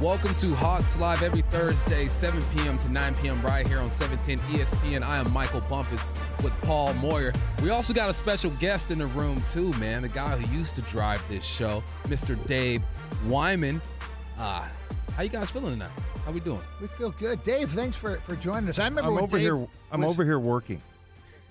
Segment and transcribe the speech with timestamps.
[0.00, 2.78] Welcome to Hawks Live every Thursday, 7 p.m.
[2.78, 3.42] to 9 p.m.
[3.42, 5.02] right here on 710 ESPN.
[5.02, 6.02] I am Michael Bumpus
[6.42, 7.34] with Paul Moyer.
[7.62, 10.00] We also got a special guest in the room too, man.
[10.00, 12.42] The guy who used to drive this show, Mr.
[12.46, 12.82] Dave
[13.26, 13.82] Wyman.
[14.38, 14.66] Uh,
[15.16, 15.90] how you guys feeling tonight?
[16.24, 16.62] How we doing?
[16.80, 17.70] We feel good, Dave.
[17.70, 18.78] Thanks for, for joining us.
[18.78, 19.68] I remember I'm over Dave here.
[19.92, 20.80] I'm was- over here working.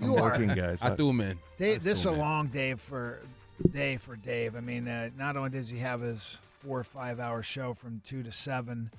[0.02, 0.24] I'm You are.
[0.24, 0.80] working, guys.
[0.82, 1.38] I threw him in.
[1.60, 3.20] Dave, this is a long day for
[3.72, 4.56] day for Dave.
[4.56, 8.02] I mean, uh, not only does he have his four or five hour show from
[8.06, 8.92] two to seven,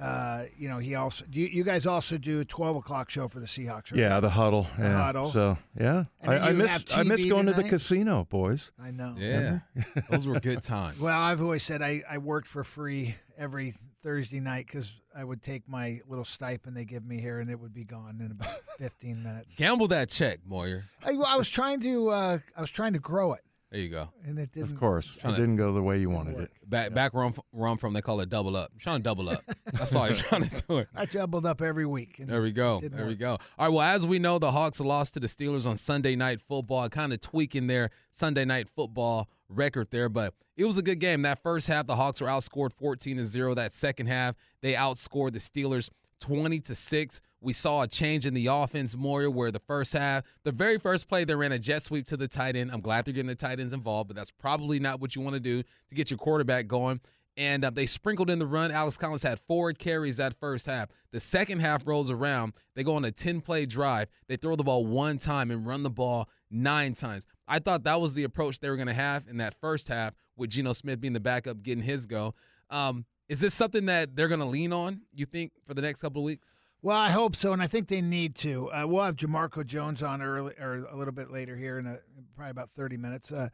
[0.00, 3.40] uh, you know, he also you, you guys also do a twelve o'clock show for
[3.40, 3.90] the Seahawks.
[3.90, 4.00] Right?
[4.00, 4.66] yeah, the huddle.
[4.76, 4.92] The yeah.
[4.92, 5.30] huddle.
[5.30, 8.72] So yeah, I, then I miss I miss TV going to the casino, boys.
[8.78, 9.14] I know.
[9.16, 9.60] Yeah,
[10.10, 11.00] those were good times.
[11.00, 15.42] Well, I've always said I, I worked for free every Thursday night because I would
[15.42, 18.54] take my little stipend they give me here and it would be gone in about
[18.78, 19.54] fifteen minutes.
[19.54, 20.84] Gamble that check, Moyer.
[21.02, 23.88] I, well, I was trying to uh, I was trying to grow it There you
[23.88, 24.08] go.
[24.24, 24.70] and it didn't.
[24.72, 26.50] Of course, Trying it to- didn't go the way you wanted it.
[26.68, 28.70] Back back where I'm, f- where I'm from, they call it double up.
[28.72, 29.42] I'm trying to double up.
[29.72, 30.88] That's all you're trying to do it.
[30.94, 32.18] I doubled up every week.
[32.20, 32.80] and There we go.
[32.80, 33.32] didn't There we go.
[33.58, 33.68] All right.
[33.68, 37.12] Well, as we know, the Hawks lost to the Steelers on Sunday Night Football, kind
[37.12, 40.08] of tweaking their Sunday Night Football record there.
[40.08, 41.22] But it was a good game.
[41.22, 43.52] That first half, the Hawks were outscored 14 to zero.
[43.54, 47.20] That second half, they outscored the Steelers 20 to six.
[47.40, 51.08] We saw a change in the offense, Moyer, where the first half, the very first
[51.08, 52.70] play, they ran a jet sweep to the tight end.
[52.72, 55.34] I'm glad they're getting the tight ends involved, but that's probably not what you want
[55.34, 57.00] to do to get your quarterback going
[57.36, 58.70] and uh, they sprinkled in the run.
[58.70, 60.88] Alex Collins had four carries that first half.
[61.12, 62.54] The second half rolls around.
[62.74, 64.08] They go on a 10 play drive.
[64.28, 67.26] They throw the ball one time and run the ball nine times.
[67.46, 70.16] I thought that was the approach they were going to have in that first half
[70.36, 72.34] with Geno Smith being the backup, getting his go.
[72.70, 76.00] Um, is this something that they're going to lean on, you think, for the next
[76.00, 76.54] couple of weeks?
[76.82, 78.70] Well, I hope so, and I think they need to.
[78.70, 81.98] Uh, we'll have Jamarco Jones on early or a little bit later here in a,
[82.36, 83.48] probably about thirty minutes, uh,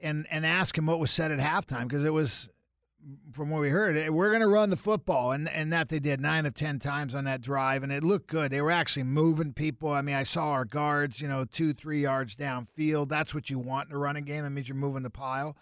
[0.00, 2.48] and and ask him what was said at halftime because it was
[3.32, 5.98] from what we heard, eh, we're going to run the football, and and that they
[5.98, 8.50] did nine of ten times on that drive, and it looked good.
[8.50, 9.90] They were actually moving people.
[9.90, 13.08] I mean, I saw our guards, you know, two three yards downfield.
[13.08, 14.44] That's what you want in a running game.
[14.44, 15.56] That means you're moving the pile.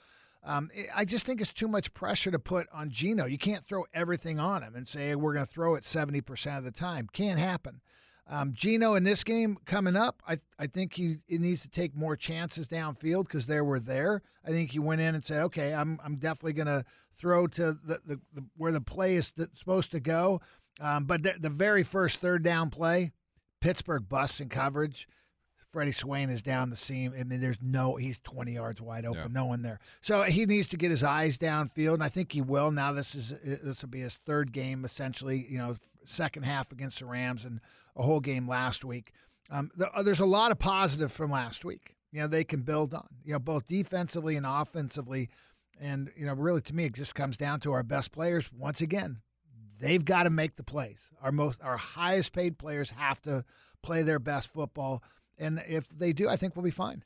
[0.46, 3.26] Um, I- just think it's too much pressure to put on Geno.
[3.26, 6.56] You can't throw everything on him and say we're going to throw it seventy percent
[6.58, 7.08] of the time.
[7.12, 7.80] Can't happen.
[8.28, 11.94] Um, Geno in this game coming up, I I think he, he needs to take
[11.94, 14.22] more chances downfield because they were there.
[14.44, 16.84] I think he went in and said, okay, I'm I'm definitely going to
[17.18, 20.40] throw to the, the, the where the play is th- supposed to go.
[20.80, 23.12] Um, but the, the very first third down play,
[23.60, 25.08] Pittsburgh busts in coverage.
[25.76, 27.12] Freddie Swain is down the seam.
[27.20, 29.28] I mean, there's no, he's 20 yards wide open, Yeah.
[29.30, 29.78] no one there.
[30.00, 32.70] So he needs to get his eyes downfield, and I think he will.
[32.70, 35.46] Now this is this will be his third game essentially.
[35.50, 35.76] You know,
[36.06, 37.60] second half against the Rams and
[37.94, 39.12] a whole game last week.
[39.50, 41.94] Um, uh, there's a lot of positive from last week.
[42.10, 43.06] You know, they can build on.
[43.22, 45.28] You know, both defensively and offensively,
[45.78, 48.80] and you know, really to me, it just comes down to our best players once
[48.80, 49.18] again.
[49.78, 51.10] They've got to make the plays.
[51.20, 53.44] Our most, our highest paid players have to
[53.82, 55.02] play their best football,
[55.38, 57.04] and if they do, I think we'll be fine.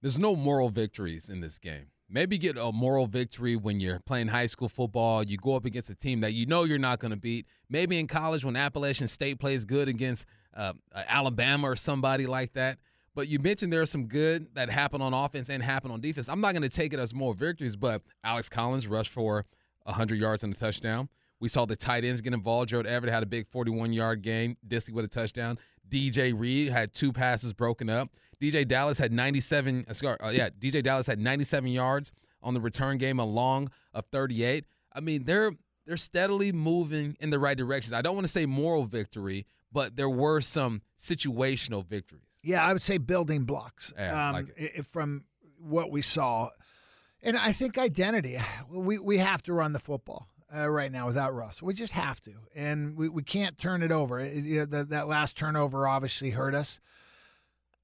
[0.00, 1.86] There's no moral victories in this game.
[2.08, 5.22] Maybe get a moral victory when you're playing high school football.
[5.22, 7.46] You go up against a team that you know you're not going to beat.
[7.70, 12.52] Maybe in college when Appalachian State plays good against uh, uh, Alabama or somebody like
[12.52, 12.78] that.
[13.14, 16.28] But you mentioned there are some good that happen on offense and happen on defense.
[16.28, 19.46] I'm not going to take it as more victories, but Alex Collins rushed for
[19.84, 21.08] 100 yards and a touchdown.
[21.42, 22.68] We saw the tight ends get involved.
[22.68, 24.56] Gerald Everett had a big 41 yard game.
[24.66, 25.58] Dissly with a touchdown.
[25.88, 28.10] DJ Reed had two passes broken up.
[28.40, 29.84] DeeJay Dallas had 97.
[29.88, 32.12] uh, Uh, yeah, DeeJay Dallas had 97 yards
[32.44, 34.64] on the return game, along of 38.
[34.94, 35.50] I mean, they're
[35.84, 37.92] they're steadily moving in the right directions.
[37.92, 42.22] I don't want to say moral victory, but there were some situational victories.
[42.44, 45.24] Yeah, I would say building blocks Yeah, um, like from
[45.58, 46.50] what we saw,
[47.20, 48.38] and I think identity.
[48.70, 51.62] We we have to run the football uh, right now without Russ.
[51.62, 54.20] We just have to, and we, we can't turn it over.
[54.20, 56.80] It- you know, the, that last turnover obviously hurt us.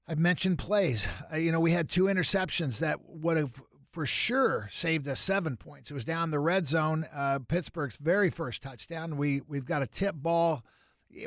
[0.07, 1.07] I mentioned plays.
[1.31, 3.53] Uh, you know, we had two interceptions that would have
[3.91, 5.91] for sure saved us seven points.
[5.91, 9.17] It was down the red zone, uh, Pittsburgh's very first touchdown.
[9.17, 10.63] We we've got a tip ball.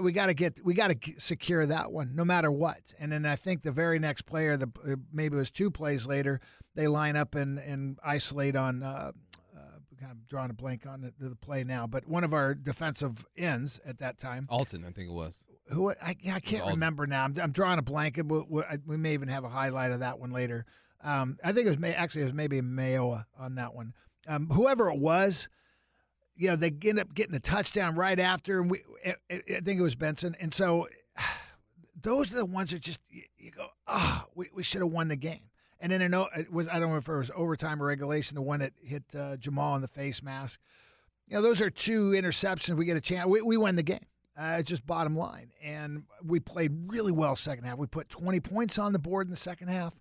[0.00, 2.94] We got to get we got to secure that one no matter what.
[3.00, 6.06] And then I think the very next player, the uh, maybe it was two plays
[6.06, 6.40] later,
[6.74, 8.82] they line up and and isolate on.
[8.82, 9.12] Uh, uh,
[10.02, 13.25] kind of drawing a blank on the, the play now, but one of our defensive
[13.37, 15.44] ends at that time, Alton, I think it was.
[15.69, 17.25] who I, I can't remember now.
[17.25, 18.20] I'm, I'm drawing a blank.
[18.22, 20.66] We, we, may even have a highlight of that one later.
[21.02, 23.94] Um, I think it was may, actually it was maybe Mayowa on that one.
[24.26, 25.49] Um, whoever it was,
[26.37, 29.78] you know, they end up getting a touchdown right after, and we I, I think
[29.78, 30.37] it was Benson.
[30.40, 30.88] And so
[32.02, 35.08] those are the ones that just you, you go, ah, we, we should have won
[35.08, 35.50] the game.
[35.82, 38.37] And then I know it was I don't know if it was overtime or regulation,
[38.37, 40.61] the one that hit uh, Jamal in the face mask.
[41.26, 42.76] you know, those are two interceptions.
[42.76, 43.26] We get a chance.
[43.29, 44.06] We, we win the game.
[44.38, 45.50] Uh, it's just bottom line.
[45.62, 47.79] And we played really well second half.
[47.79, 49.93] We put 20 points on the board in the second half.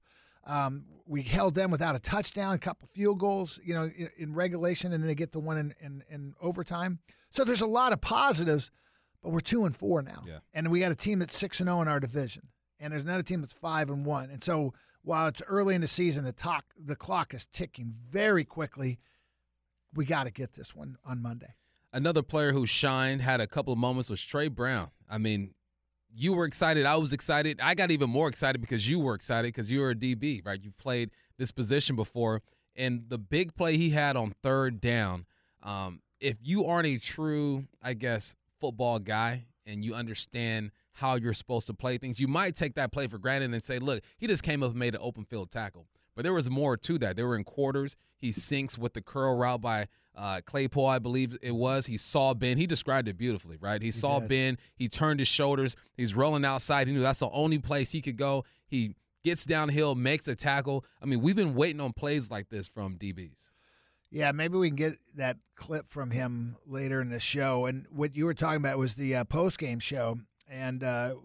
[0.46, 4.34] Um, we held them without a touchdown, a couple field goals, you know, in, in
[4.36, 7.00] regulation, and then they get the one in, in, in, overtime.
[7.32, 8.72] So there's a lot of positives,
[9.22, 10.40] but we're two and four now, yeah.
[10.54, 12.48] and we got a team that's six and zero in our division,
[12.80, 14.32] and there's another team that's five and one.
[14.32, 18.46] And so while it's early in the season, the talk the clock is ticking very
[18.46, 19.00] quickly.
[19.94, 21.54] We got to get this one on Monday.
[21.94, 24.92] Another player who shined, had a couple of moments, was Trey Brown.
[25.10, 25.54] I mean,
[26.14, 26.86] you were excited.
[26.86, 27.60] I was excited.
[27.62, 30.62] I got even more excited because you were excited because you were a DB, right?
[30.62, 32.42] You've played this position before.
[32.76, 35.26] And the big play he had on third down,
[35.64, 41.34] um, if you aren't a true, I guess, football guy and you understand how you're
[41.34, 44.28] supposed to play things, you might take that play for granted and say, look, he
[44.28, 45.88] just came up and made an open field tackle.
[46.16, 47.16] But there was more to that.
[47.16, 47.96] They were in quarters.
[48.18, 51.86] He sinks with the curl route by uh, Claypool, I believe it was.
[51.86, 52.58] He saw Ben.
[52.58, 53.82] He described it beautifully, right?
[53.82, 54.30] He, he saw did.
[54.30, 54.58] Ben.
[54.76, 55.76] He turned his shoulders.
[55.96, 56.88] He's rolling outside.
[56.88, 58.44] He knew that's the only place he could go.
[58.68, 60.86] He gets downhill, makes a tackle.
[61.02, 63.52] I mean, we've been waiting on plays like this from DBs.
[64.12, 67.66] Yeah, maybe we can get that clip from him later in the show.
[67.66, 70.20] And what you were talking about was the uh, post game show
[70.52, 71.16] and uh,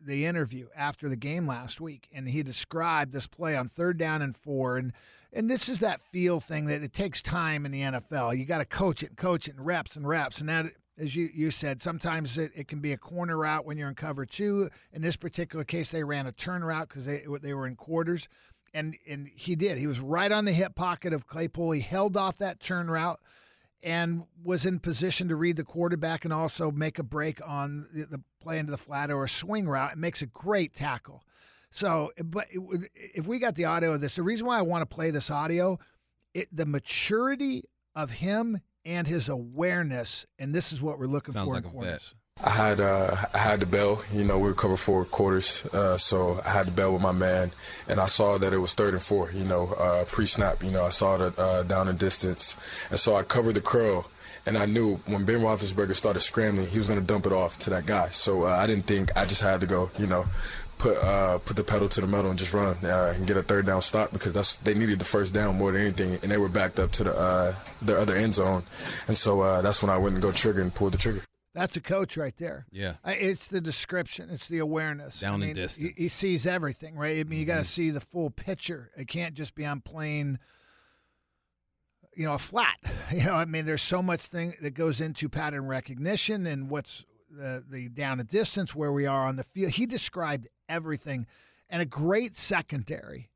[0.00, 2.08] the interview after the game last week.
[2.12, 4.78] And he described this play on third down and four.
[4.78, 4.92] And
[5.32, 8.36] and this is that feel thing that it takes time in the NFL.
[8.36, 10.40] You got to coach it and coach it and reps and reps.
[10.40, 10.66] And that,
[10.98, 13.94] as you, you said, sometimes it, it can be a corner route when you're in
[13.94, 14.70] cover two.
[14.92, 18.28] In this particular case, they ran a turn route because they, they were in quarters.
[18.74, 19.78] And, and he did.
[19.78, 21.72] He was right on the hip pocket of Claypool.
[21.72, 23.20] He held off that turn route
[23.82, 28.04] and was in position to read the quarterback and also make a break on the,
[28.04, 29.92] the play into the flat or a swing route.
[29.92, 31.24] It makes a great tackle.
[31.70, 32.48] So, but
[32.94, 35.30] if we got the audio of this, the reason why I want to play this
[35.30, 35.78] audio,
[36.34, 41.48] it the maturity of him and his awareness, and this is what we're looking Sounds
[41.48, 42.14] for like in corners.
[42.42, 44.02] I had uh, I had the bell.
[44.12, 47.12] You know, we were covered four quarters, uh, so I had the bell with my
[47.12, 47.52] man,
[47.88, 49.30] and I saw that it was third and four.
[49.32, 50.64] You know, uh, pre-snap.
[50.64, 52.56] You know, I saw the uh, down and distance,
[52.88, 54.10] and so I covered the curl.
[54.46, 57.58] And I knew when Ben Roethlisberger started scrambling, he was going to dump it off
[57.58, 58.08] to that guy.
[58.08, 59.90] So uh, I didn't think I just had to go.
[59.98, 60.24] You know,
[60.80, 63.42] put uh, put the pedal to the metal and just run uh, and get a
[63.42, 66.38] third down stop because that's they needed the first down more than anything, and they
[66.38, 68.62] were backed up to the uh, the other end zone,
[69.06, 71.22] and so uh, that's when I went and go trigger and pulled the trigger.
[71.60, 72.66] That's a coach right there.
[72.72, 75.20] Yeah, it's the description, it's the awareness.
[75.20, 77.20] Down I mean, distance, he, he, sees everything, right?
[77.20, 77.66] I mean, you got to mm-hmm.
[77.66, 78.90] see the full picture.
[78.96, 80.38] It can't just be on plain
[82.16, 82.74] you know a flat
[83.12, 87.04] you know i mean there's so much thing that goes into pattern recognition and what's
[87.30, 91.26] the the down a distance where we are on the field he described everything,
[91.68, 93.28] and a great secondary.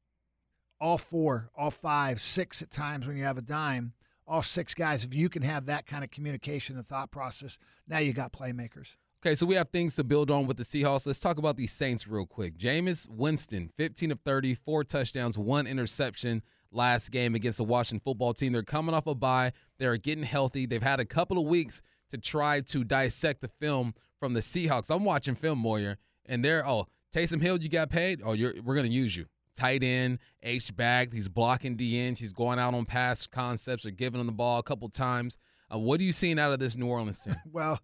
[0.80, 3.92] All four, all five, six at times when you have a dime,
[4.26, 5.04] all six guys.
[5.04, 8.96] If you can have that kind of communication and thought process, now you got playmakers.
[9.24, 11.06] Okay, so we have things to build on with the Seahawks.
[11.06, 12.58] Let's talk about these Saints real quick.
[12.58, 18.34] Jameis Winston, 15 of 30, four touchdowns, one interception last game against the Washington football
[18.34, 18.52] team.
[18.52, 19.52] They're coming off a bye.
[19.78, 20.66] They're getting healthy.
[20.66, 21.80] They've had a couple of weeks
[22.10, 24.94] to try to dissect the film from the Seahawks.
[24.94, 28.20] I'm watching film, Moyer, and they're, oh, Taysom Hill, you got paid.
[28.24, 29.26] Oh, you're we're gonna use you.
[29.54, 31.12] Tight end, H back.
[31.12, 32.20] He's blocking D ends.
[32.20, 35.38] He's going out on pass concepts or giving him the ball a couple times.
[35.72, 37.36] Uh, what are you seeing out of this New Orleans team?
[37.52, 37.80] well,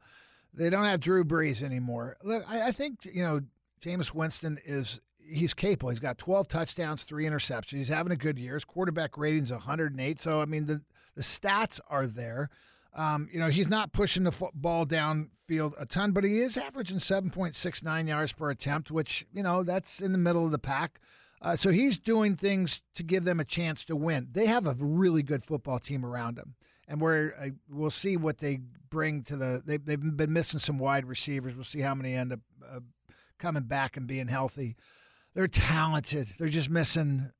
[0.52, 2.16] they don't have Drew Brees anymore.
[2.22, 3.40] Look, I, I think you know
[3.80, 5.90] Jameis Winston is he's capable.
[5.90, 7.76] He's got 12 touchdowns, three interceptions.
[7.76, 8.54] He's having a good year.
[8.54, 10.20] His quarterback rating's 108.
[10.20, 10.82] So I mean the
[11.14, 12.50] the stats are there.
[12.94, 16.98] Um, you know, he's not pushing the ball downfield a ton, but he is averaging
[16.98, 21.00] 7.69 yards per attempt, which, you know, that's in the middle of the pack.
[21.42, 24.28] Uh, so he's doing things to give them a chance to win.
[24.32, 26.54] They have a really good football team around them.
[26.86, 29.62] And we're, uh, we'll see what they bring to the.
[29.64, 31.54] They, they've been missing some wide receivers.
[31.54, 32.80] We'll see how many end up uh,
[33.38, 34.76] coming back and being healthy.
[35.34, 36.28] They're talented.
[36.38, 37.30] They're just missing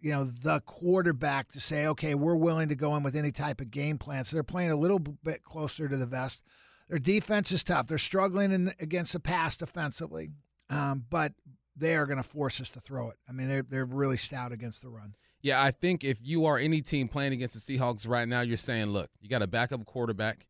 [0.00, 3.60] you know, the quarterback to say, okay, we're willing to go in with any type
[3.60, 4.24] of game plan.
[4.24, 6.40] So they're playing a little bit closer to the vest.
[6.88, 7.86] Their defense is tough.
[7.86, 10.30] They're struggling in, against the pass defensively,
[10.70, 11.32] um, but
[11.76, 13.16] they are going to force us to throw it.
[13.28, 15.14] I mean, they're, they're really stout against the run.
[15.42, 18.56] Yeah, I think if you are any team playing against the Seahawks right now, you're
[18.56, 20.46] saying, look, you got a backup quarterback.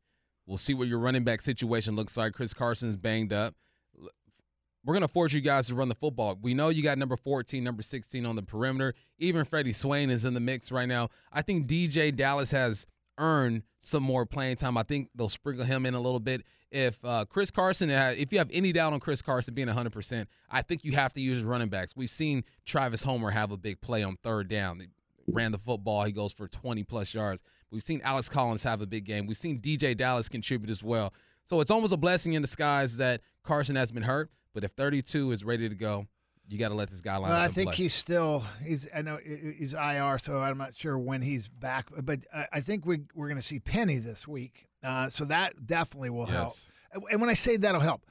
[0.46, 2.32] We'll see what your running back situation looks like.
[2.32, 3.54] Chris Carson's banged up
[4.84, 6.38] we're going to force you guys to run the football.
[6.40, 8.94] We know you got number 14, number 16 on the perimeter.
[9.18, 11.08] Even Freddie Swain is in the mix right now.
[11.32, 12.86] I think DeeJay Dallas has
[13.18, 14.78] earned some more playing time.
[14.78, 16.42] I think they'll sprinkle him in a little bit.
[16.70, 20.26] If uh, Chris Carson, uh, if you have any doubt on Chris Carson being 100%,
[20.50, 21.96] I think you have to use his running backs.
[21.96, 24.78] We've seen Travis Homer have a big play on third down.
[24.78, 24.86] They
[25.26, 26.04] ran the football.
[26.04, 27.42] He goes for 20 plus yards.
[27.70, 29.26] We've seen Alex Collins have a big game.
[29.26, 31.12] We've seen DeeJay Dallas contribute as well.
[31.44, 34.30] So it's almost a blessing in disguise that Carson has been hurt.
[34.54, 36.06] But if 32 is ready to go,
[36.48, 37.44] you got to let this guy line well, up.
[37.44, 37.76] I think play.
[37.76, 41.88] he's still he's I know he's IR, so I'm not sure when he's back.
[42.02, 45.66] But I- I think we we're going to see Penny this week, uh, so that
[45.66, 46.52] definitely will help.
[47.10, 48.04] And when I say that'll help,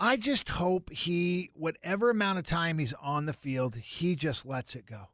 [0.00, 4.74] I just hope he whatever amount of time he's on the field, he just lets
[4.74, 5.08] it go.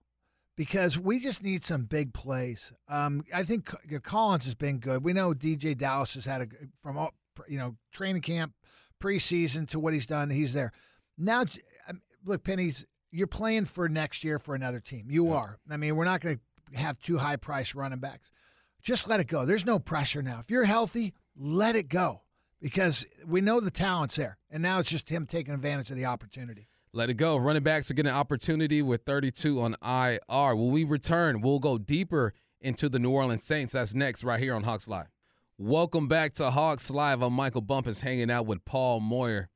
[0.56, 2.73] Because we just need some big plays.
[2.88, 5.02] Um, I think Collins has been good.
[5.02, 6.46] We know DeeJay Dallas has had a
[6.80, 7.12] from all
[7.49, 8.52] you know training camp,
[9.02, 10.30] preseason to what he's done.
[10.30, 10.73] He's there
[11.18, 11.44] now.
[11.88, 15.06] um, Look, Penny's you're playing for next year for another team.
[15.08, 15.58] You are.
[15.70, 16.40] I mean, we're not going
[16.73, 18.32] to have two high price running backs.
[18.85, 19.47] Just let it go.
[19.47, 20.41] There's no pressure now.
[20.41, 22.21] If you're healthy, let it go
[22.61, 26.05] because we know the talent's there, and now it's just him taking advantage of the
[26.05, 26.69] opportunity.
[26.93, 27.38] Let it go.
[27.38, 30.55] Running backs are getting an opportunity with 32 on IR.
[30.55, 33.73] When we return, we'll go deeper into the New Orleans Saints.
[33.73, 35.09] That's next, right here on Hawks Live.
[35.57, 37.23] Welcome back to Hawks Live.
[37.23, 39.49] I'm Michael Bumpus hanging out with Paul Moyer.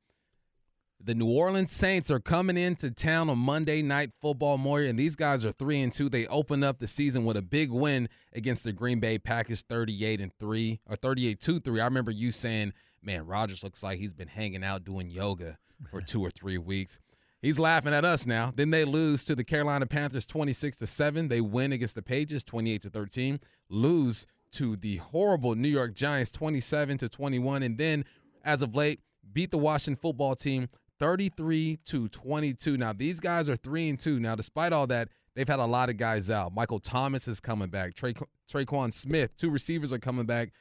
[1.01, 5.15] The New Orleans Saints are coming into town on Monday Night Football, Moyer, and these
[5.15, 6.09] guys are three and two.
[6.09, 10.19] They open up the season with a big win against the Green Bay Packers, 38
[10.19, 11.79] and three or 38 2 3.
[11.79, 15.57] I remember you saying, "Man, Rodgers looks like he's been hanging out doing yoga
[15.89, 16.99] for two or three weeks."
[17.41, 18.51] He's laughing at us now.
[18.53, 21.29] Then they lose to the Carolina Panthers 26 to 7.
[21.29, 23.39] They win against the Pages 28 to 13.
[23.69, 28.03] Lose to the horrible New York Giants 27 to 21 and then
[28.43, 28.99] as of late
[29.31, 30.67] beat the Washington football team
[30.99, 32.77] 33 to 22.
[32.77, 34.19] Now these guys are 3 and 2.
[34.19, 36.53] Now despite all that, they've had a lot of guys out.
[36.53, 37.93] Michael Thomas is coming back.
[37.95, 38.13] Tra-
[38.51, 40.51] Tre'Quan Smith, two receivers are coming back.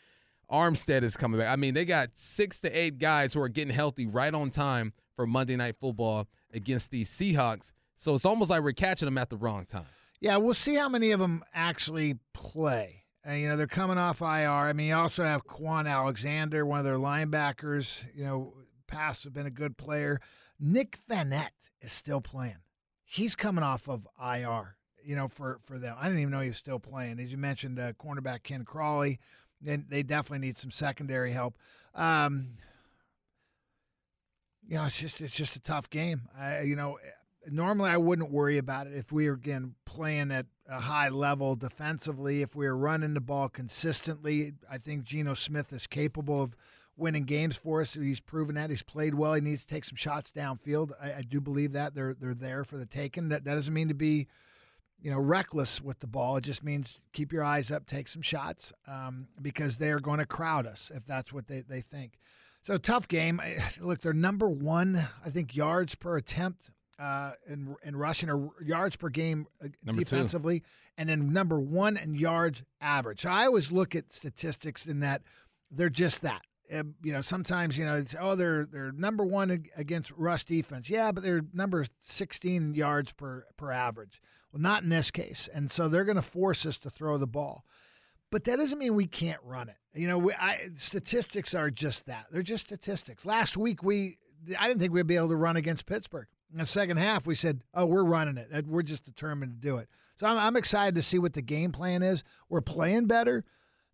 [0.50, 1.48] Armstead is coming back.
[1.48, 4.92] I mean, they got 6 to 8 guys who are getting healthy right on time
[5.14, 7.72] for Monday Night Football against the Seahawks.
[7.96, 9.84] So it's almost like we're catching them at the wrong time.
[10.20, 13.04] Yeah, we'll see how many of them actually play.
[13.28, 14.48] Uh, you know, they're coming off IR.
[14.48, 18.04] I mean, you also have Kwon Alexander, one of their linebackers.
[18.14, 18.54] You know,
[18.88, 20.20] past have been a good player.
[20.58, 22.58] Nick Vannett is still playing.
[23.04, 24.76] He's coming off of IR.
[25.04, 27.20] You know, for for them, I didn't even know he was still playing.
[27.20, 29.20] As you mentioned, uh, cornerback Ken Crawley.
[29.60, 31.56] Then they definitely need some secondary help.
[31.94, 32.58] Um,
[34.68, 36.28] you know, it's just it's just a tough game.
[36.38, 36.98] I, you know,
[37.46, 41.56] normally I wouldn't worry about it if we were again playing at a high level
[41.56, 42.42] defensively.
[42.42, 46.56] If we were running the ball consistently, I think Geno Smith is capable of
[46.98, 47.94] winning games for us.
[47.94, 48.70] He's proven that.
[48.70, 49.34] He's played well.
[49.34, 50.90] He needs to take some shots downfield.
[51.00, 53.28] I, I do believe that they're they're there for the taking.
[53.28, 54.26] That that doesn't mean to be,
[55.00, 56.36] you know, reckless with the ball.
[56.36, 60.26] It just means keep your eyes up, take some shots, um, because they're going to
[60.26, 62.18] crowd us if that's what they, they think.
[62.62, 63.40] So tough game.
[63.40, 68.50] I- Look, they're number one, I think, yards per attempt uh, in in rushing or
[68.64, 70.04] yards per game uh, Number two.
[70.04, 70.64] defensively,
[70.96, 73.20] and then number one in yards average.
[73.20, 75.22] So I always look at statistics in that
[75.70, 76.42] they're just that.
[76.70, 80.90] You know, sometimes you know it's oh they're they're number one against rush defense.
[80.90, 84.20] Yeah, but they're number sixteen yards per per average.
[84.52, 87.26] Well, not in this case, and so they're going to force us to throw the
[87.26, 87.64] ball.
[88.30, 89.76] But that doesn't mean we can't run it.
[89.94, 92.26] You know, we, I, statistics are just that.
[92.30, 93.24] They're just statistics.
[93.24, 94.18] Last week we,
[94.58, 96.26] I didn't think we'd be able to run against Pittsburgh.
[96.52, 98.66] In the second half, we said, "Oh, we're running it.
[98.66, 101.72] We're just determined to do it." So I'm, I'm excited to see what the game
[101.72, 102.24] plan is.
[102.48, 103.44] We're playing better.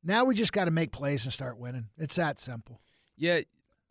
[0.05, 1.87] Now we just got to make plays and start winning.
[1.97, 2.81] It's that simple.
[3.17, 3.41] Yeah,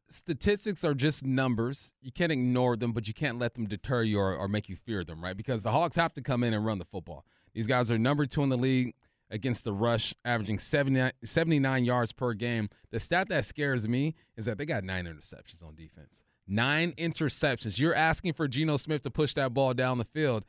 [0.10, 1.94] statistics are just numbers.
[2.02, 4.76] You can't ignore them, but you can't let them deter you or, or make you
[4.76, 5.36] fear them, right?
[5.36, 7.26] Because the Hawks have to come in and run the football.
[7.54, 8.94] These guys are number two in the league
[9.32, 12.70] against the rush, averaging 79, 79 yards per game.
[12.92, 16.22] The stat that scares me is that they got nine interceptions on defense.
[16.48, 17.80] Nine interceptions.
[17.80, 20.46] You're asking for Geno Smith to push that ball down the field.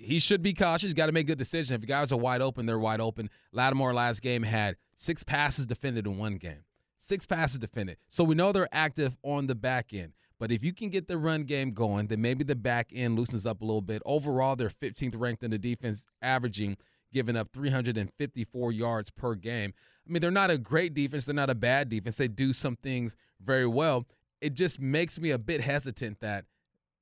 [0.00, 0.88] He should be cautious.
[0.88, 1.70] He's got to make good decisions.
[1.70, 3.30] If guys are wide open, they're wide open.
[3.52, 6.64] Lattimore last game had six passes defended in one game.
[6.98, 7.96] Six passes defended.
[8.08, 10.12] So we know they're active on the back end.
[10.38, 13.44] But if you can get the run game going, then maybe the back end loosens
[13.44, 14.00] up a little bit.
[14.06, 16.78] Overall, they're 15th ranked in the defense, averaging
[17.12, 19.74] giving up 354 yards per game.
[20.08, 21.26] I mean, they're not a great defense.
[21.26, 22.16] They're not a bad defense.
[22.16, 24.06] They do some things very well.
[24.40, 26.46] It just makes me a bit hesitant that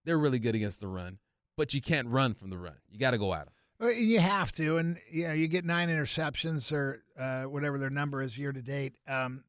[0.05, 1.19] they're really good against the run,
[1.59, 2.77] but you can't run from the run.
[2.89, 3.55] You got to go at them.
[3.81, 7.91] Well, You have to, and you know you get nine interceptions or uh, whatever their
[7.91, 8.95] number is year to date.
[9.07, 9.45] Um,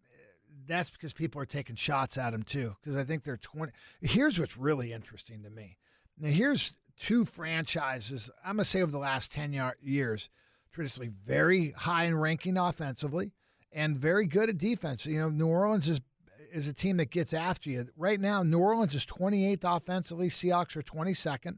[0.67, 2.75] that's because people are taking shots at them too.
[2.81, 3.71] Because I think they're twenty.
[4.01, 5.77] Here's what's really interesting to me.
[6.19, 8.29] Now here's two franchises.
[8.43, 10.29] I'm gonna say over the last ten years,
[10.71, 13.31] traditionally very high in ranking offensively
[13.71, 15.05] and very good at defense.
[15.05, 16.01] You know, New Orleans is
[16.51, 17.87] is a team that gets after you.
[17.95, 20.29] Right now, New Orleans is 28th offensively.
[20.29, 21.57] Seahawks are 22nd.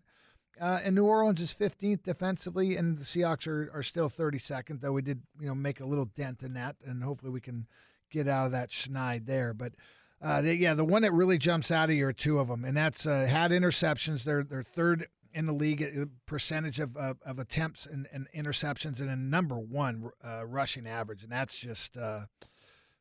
[0.59, 4.81] Uh, and New Orleans is 15th defensively, and the Seahawks are, are still 32nd.
[4.81, 7.67] Though we did, you know, make a little dent in that, and hopefully we can
[8.11, 9.53] get out of that schneid there.
[9.53, 9.73] But
[10.21, 12.63] uh, the, yeah, the one that really jumps out of you are two of them,
[12.63, 14.23] and that's uh, had interceptions.
[14.23, 18.99] They're they're third in the league uh, percentage of, of, of attempts and, and, interceptions,
[18.99, 22.21] and a number one uh, rushing average, and that's just uh,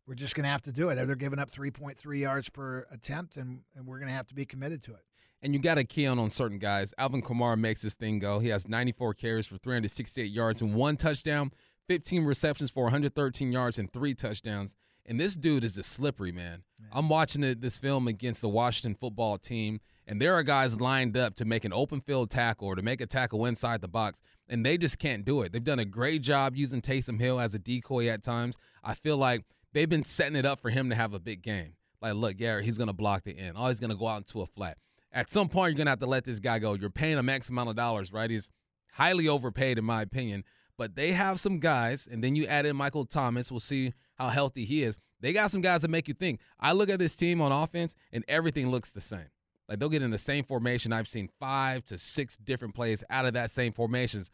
[0.06, 0.94] we're just going to have to do it.
[0.94, 4.44] They're giving up 3.3 yards per attempt, and, and we're going to have to be
[4.44, 5.04] committed to it.
[5.42, 6.92] And you got to key on on certain guys.
[6.98, 8.38] Alvin Kamara makes this thing go.
[8.38, 11.50] He has 94 carries for 368 yards and one touchdown,
[11.88, 14.74] 15 receptions for 113 yards and three touchdowns.
[15.06, 16.62] And this dude is a slippery, man.
[16.92, 21.16] I'm watching it, this film against the Washington football team, and there are guys lined
[21.16, 24.20] up to make an open field tackle or to make a tackle inside the box,
[24.48, 25.52] and they just can't do it.
[25.52, 28.56] They've done a great job using Taysom Hill as a decoy at times.
[28.84, 31.74] I feel like they've been setting it up for him to have a big game.
[32.02, 33.56] Like, look, Garrett, he's going to block the end.
[33.56, 34.78] Oh, he's going to go out into a flat.
[35.12, 36.74] At some point, you're to have to let this guy go.
[36.74, 38.30] You're paying him X amount of dollars, right?
[38.30, 38.50] He's
[38.92, 40.44] highly overpaid, in my opinion.
[40.78, 43.50] But they have some guys, and then you add in Michael Thomas.
[43.50, 44.98] We'll see how healthy he is.
[45.20, 46.40] They got some guys that make you think.
[46.58, 49.28] I look at this team on offense, and everything looks the same.
[49.68, 50.92] Like they'll get in the same formation.
[50.92, 54.30] I've seen five to six different plays out of that same formations.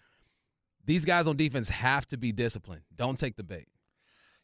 [0.84, 2.82] These guys on defense have to be disciplined.
[2.94, 3.66] Don't take the bait.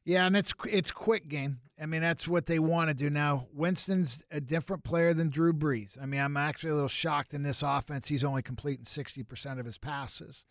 [0.04, 1.60] Yeah, and it's it's quick game.
[1.80, 3.46] I mean, that's what they want to do now.
[3.52, 6.00] Winston's a different player than Drew Brees.
[6.00, 8.06] I mean, I'm actually a little shocked in this offense.
[8.06, 10.44] He's only completing 60% of his passes.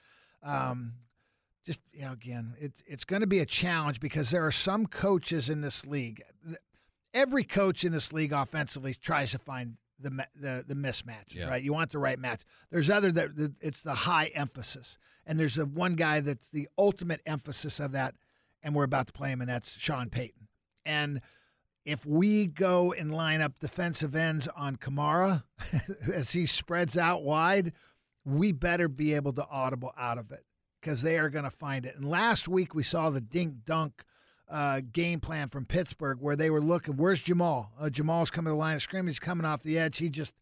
[0.43, 0.93] Um,
[1.65, 4.85] just you know, again, it's it's going to be a challenge because there are some
[4.87, 6.23] coaches in this league.
[7.13, 11.47] Every coach in this league offensively tries to find the the the mismatches, yeah.
[11.47, 11.61] right?
[11.61, 12.41] You want the right match.
[12.71, 17.21] There's other that it's the high emphasis, and there's a one guy that's the ultimate
[17.25, 18.15] emphasis of that,
[18.63, 20.47] and we're about to play him, and that's Sean Payton.
[20.85, 21.21] And
[21.85, 25.43] if we go and line up defensive ends on Kamara
[26.13, 27.73] as he spreads out wide,
[28.23, 30.45] we better be able to audible out of it
[30.79, 31.95] because they are going to find it.
[31.95, 34.03] And last week we saw the dink dunk
[34.49, 37.71] uh, game plan from Pittsburgh where they were looking, where's Jamal?
[37.79, 39.97] Uh, Jamal's coming to the line of scrimmage, he's coming off the edge.
[39.97, 40.33] He just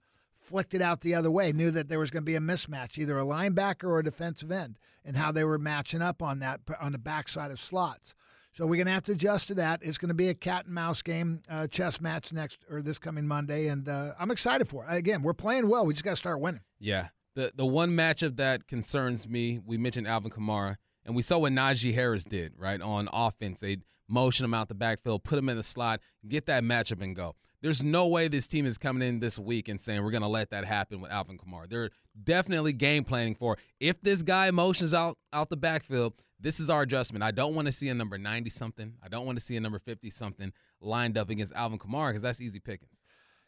[0.49, 2.97] flicked it out the other way, knew that there was going to be a mismatch,
[2.97, 6.62] either a linebacker or a defensive end, and how they were matching up on that
[6.81, 8.15] on the backside of slots.
[8.51, 9.81] So we're going to have to adjust to that.
[9.83, 12.97] It's going to be a cat and mouse game, uh, chess match next or this
[12.97, 14.93] coming Monday, and uh, I'm excited for it.
[14.93, 15.85] Again, we're playing well.
[15.85, 16.62] We just got to start winning.
[16.79, 21.38] Yeah, the the one matchup that concerns me, we mentioned Alvin Kamara, and we saw
[21.38, 22.81] what Najee Harris did, right?
[22.81, 26.63] On offense, they motion him out the backfield, put him in the slot, get that
[26.63, 27.35] matchup and go.
[27.61, 30.29] There's no way this team is coming in this week and saying we're going to
[30.29, 31.69] let that happen with Alvin Kamara.
[31.69, 31.89] They're
[32.23, 36.83] definitely game planning for if this guy motions out out the backfield, this is our
[36.83, 37.23] adjustment.
[37.23, 38.93] I don't want to see a number 90 something.
[39.03, 42.21] I don't want to see a number 50 something lined up against Alvin Kamara because
[42.21, 42.99] that's easy pickings.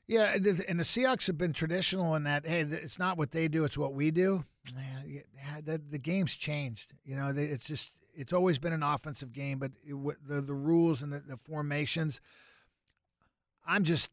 [0.08, 2.46] Yeah, and the Seahawks have been traditional in that.
[2.46, 4.44] Hey, it's not what they do; it's what we do.
[5.64, 6.94] The, game's changed.
[7.06, 9.96] You know, it's just it's always been an offensive game, but it,
[10.28, 12.20] the the rules and the, the formations.
[13.72, 14.10] I'm just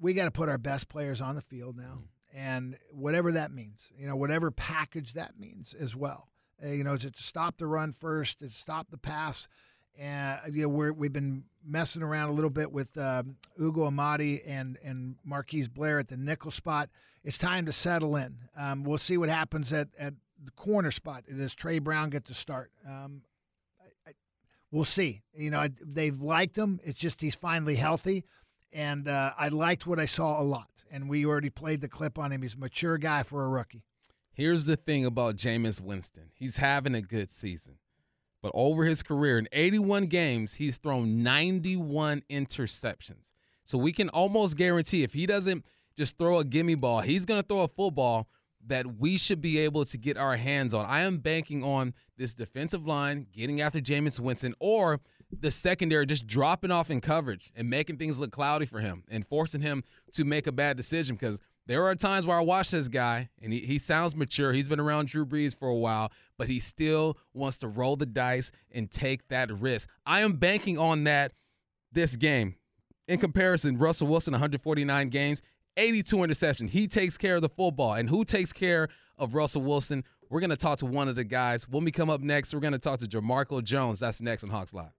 [0.00, 2.00] we got to put our best players on the field now,
[2.34, 6.28] and whatever that means, you know, whatever package that means as well.
[6.62, 9.46] Uh, you know, is it to stop the run first, to stop the pass?
[9.96, 14.42] And you know, we're, we've been messing around a little bit with um, Ugo Amadi
[14.44, 16.88] and and Marquise Blair at the nickel spot.
[17.22, 18.36] It's time to settle in.
[18.58, 21.22] Um, we'll see what happens at, at the corner spot.
[21.32, 22.72] Does Trey Brown get to start?
[22.84, 23.22] Um,
[23.80, 24.12] I, I,
[24.72, 25.22] we'll see.
[25.36, 26.80] You know, they've liked him.
[26.82, 28.24] It's just he's finally healthy,
[28.72, 30.68] and uh, I liked what I saw a lot.
[30.90, 32.42] And we already played the clip on him.
[32.42, 33.84] He's a mature guy for a rookie.
[34.34, 36.30] Here's the thing about Jameis Winston.
[36.34, 37.78] He's having a good season.
[38.42, 43.32] But over his career, in 81 games, he's thrown 91 interceptions.
[43.64, 45.64] So we can almost guarantee if he doesn't
[45.96, 48.26] just throw a gimme ball, he's going to throw a football
[48.66, 50.86] that we should be able to get our hands on.
[50.86, 55.00] I am banking on this defensive line getting after Jameis Winston or
[55.40, 59.26] the secondary just dropping off in coverage and making things look cloudy for him and
[59.26, 62.88] forcing him to make a bad decision because– there are times where I watch this
[62.88, 64.52] guy and he, he sounds mature.
[64.52, 68.06] He's been around Drew Brees for a while, but he still wants to roll the
[68.06, 69.88] dice and take that risk.
[70.04, 71.32] I am banking on that
[71.92, 72.56] this game.
[73.06, 75.42] In comparison, Russell Wilson, 149 games,
[75.76, 76.70] 82 interceptions.
[76.70, 77.94] He takes care of the football.
[77.94, 80.04] And who takes care of Russell Wilson?
[80.30, 81.68] We're going to talk to one of the guys.
[81.68, 84.00] When we come up next, we're going to talk to Jamarco Jones.
[84.00, 84.92] That's next on Hawks Live.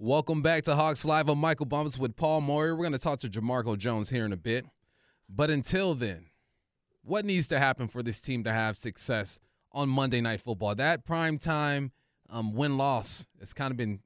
[0.00, 1.28] Welcome back to Hawks Live.
[1.28, 2.74] I'm Michael Bumpus with Paul Moyer.
[2.74, 4.66] We're going to talk to Jamarco Jones here in a bit.
[5.28, 6.26] But until then,
[7.04, 9.38] what needs to happen for this team to have success
[9.70, 10.74] on Monday Night Football?
[10.74, 11.92] That prime time
[12.28, 14.00] um, win loss has kind of been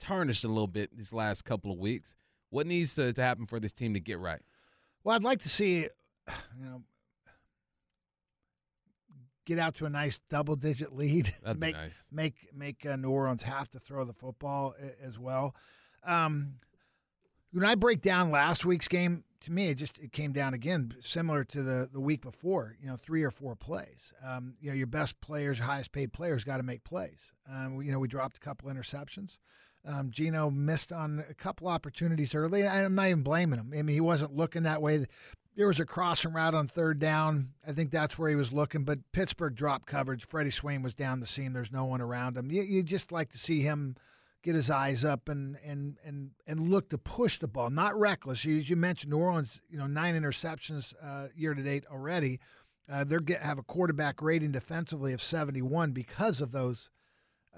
[0.00, 2.14] tarnished a little bit these last couple of weeks.
[2.48, 4.40] What needs to, to happen for this team to get right?
[5.04, 5.88] Well, I'd like to see, you
[6.64, 6.82] know,
[9.44, 11.34] get out to a nice double digit lead.
[11.42, 12.06] That'd make be nice.
[12.10, 15.54] make make uh, New Orleans have to throw the football as well.
[16.04, 16.54] Um,
[17.52, 20.94] when I break down last week's game, to me it just it came down again
[21.00, 22.76] similar to the the week before.
[22.80, 24.12] You know, three or four plays.
[24.26, 27.18] Um, you know, your best players, highest paid players, got to make plays.
[27.50, 29.38] Um, you know, we dropped a couple interceptions.
[29.86, 32.66] Um, Geno missed on a couple opportunities early.
[32.66, 33.72] I'm not even blaming him.
[33.76, 35.04] I mean, he wasn't looking that way.
[35.56, 37.50] There was a crossing route on third down.
[37.66, 38.84] I think that's where he was looking.
[38.84, 40.26] But Pittsburgh dropped coverage.
[40.26, 41.52] Freddie Swain was down the seam.
[41.52, 42.50] There's no one around him.
[42.50, 43.96] You, you just like to see him
[44.42, 48.44] get his eyes up and and and and look to push the ball, not reckless.
[48.44, 52.40] You, you mentioned New Orleans, you know, nine interceptions uh, year to date already.
[52.90, 56.90] Uh, they have a quarterback rating defensively of 71 because of those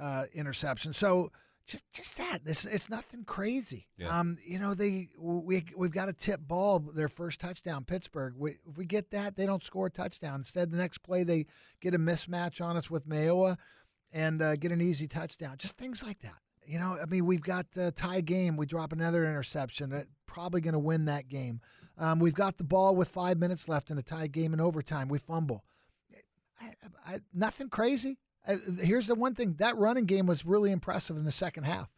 [0.01, 0.95] uh, interceptions.
[0.95, 1.33] So
[1.67, 3.89] just just that it's it's nothing crazy.
[3.99, 4.19] Yeah.
[4.19, 8.35] Um, you know they we we've got a tip ball their first touchdown Pittsburgh.
[8.37, 10.41] We, if we get that, they don't score a touchdown.
[10.41, 11.47] Instead, the next play they
[11.81, 13.57] get a mismatch on us with Mayowa
[14.13, 15.57] and uh, get an easy touchdown.
[15.59, 16.39] Just things like that.
[16.65, 18.57] You know, I mean, we've got a tie game.
[18.57, 19.93] We drop another interception.
[19.93, 21.61] Uh, probably going to win that game.
[21.99, 25.09] Um, we've got the ball with five minutes left in a tie game in overtime.
[25.09, 25.65] We fumble.
[26.61, 26.73] I,
[27.07, 28.19] I, nothing crazy.
[28.47, 31.91] Uh, here's the one thing: that running game was really impressive in the second half.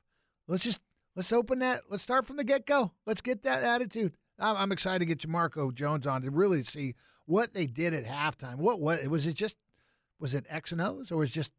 [0.46, 0.80] Let's just
[1.14, 1.82] let's open that.
[1.88, 2.92] Let's start from the get go.
[3.06, 4.14] Let's get that attitude.
[4.38, 6.94] I'm, I'm excited to get Jamarco Jones on to really see
[7.26, 8.56] what they did at halftime.
[8.56, 9.34] What what was it?
[9.34, 9.56] Just
[10.18, 11.52] was it X and O's or was it just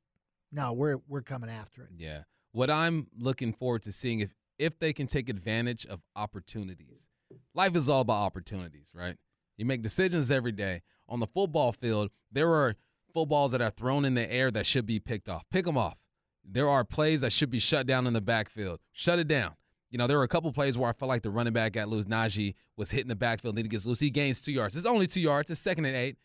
[0.52, 0.74] no?
[0.74, 1.90] We're we're coming after it.
[1.98, 2.24] Yeah.
[2.52, 7.08] What I'm looking forward to seeing if if they can take advantage of opportunities.
[7.54, 9.16] Life is all about opportunities, right?
[9.58, 10.82] You make decisions every day.
[11.08, 12.76] On the football field, there are
[13.14, 15.44] footballs that are thrown in the air that should be picked off.
[15.52, 15.98] Pick them off.
[16.44, 18.80] There are plays that should be shut down in the backfield.
[18.92, 19.54] Shut it down.
[19.92, 21.90] You know, there were a couple plays where I felt like the running back got
[21.90, 22.06] loose.
[22.06, 24.00] Najee was hitting the backfield, then he gets loose.
[24.00, 24.76] He gains two yards.
[24.76, 25.50] It's only two yards.
[25.50, 26.18] It's second and eight,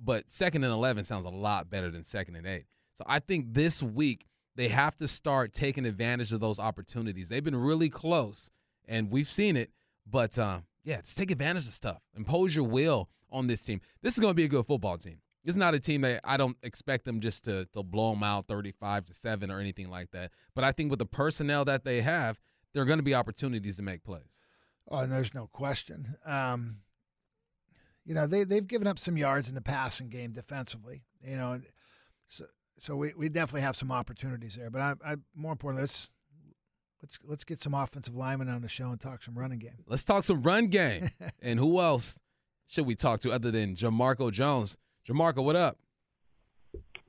[0.00, 2.66] but second and 11 sounds a lot better than second and eight.
[2.94, 7.28] So I think this week they have to start taking advantage of those opportunities.
[7.28, 8.50] They've been really close,
[8.86, 9.70] and we've seen it.
[10.06, 12.00] But uh, yeah, just take advantage of stuff.
[12.16, 13.80] Impose your will on this team.
[14.02, 15.18] This is going to be a good football team.
[15.46, 18.48] It's not a team that I don't expect them just to to blow them out
[18.48, 20.32] 35 to seven or anything like that.
[20.54, 22.38] But I think with the personnel that they have,
[22.74, 24.42] there are going to be opportunities to make plays.
[24.90, 26.16] Oh, and there's no question.
[26.26, 26.78] Um,
[28.04, 31.04] you know, they they've given up some yards in the passing game defensively.
[31.22, 31.60] You know,
[32.28, 32.46] so
[32.78, 34.70] so we, we definitely have some opportunities there.
[34.70, 36.10] But I, I more importantly, let's
[37.02, 39.78] let's let's get some offensive linemen on the show and talk some running game.
[39.86, 41.10] Let's talk some run game.
[41.42, 42.18] and who else
[42.66, 44.76] should we talk to other than Jamarco Jones?
[45.06, 45.78] Jamarco, what up?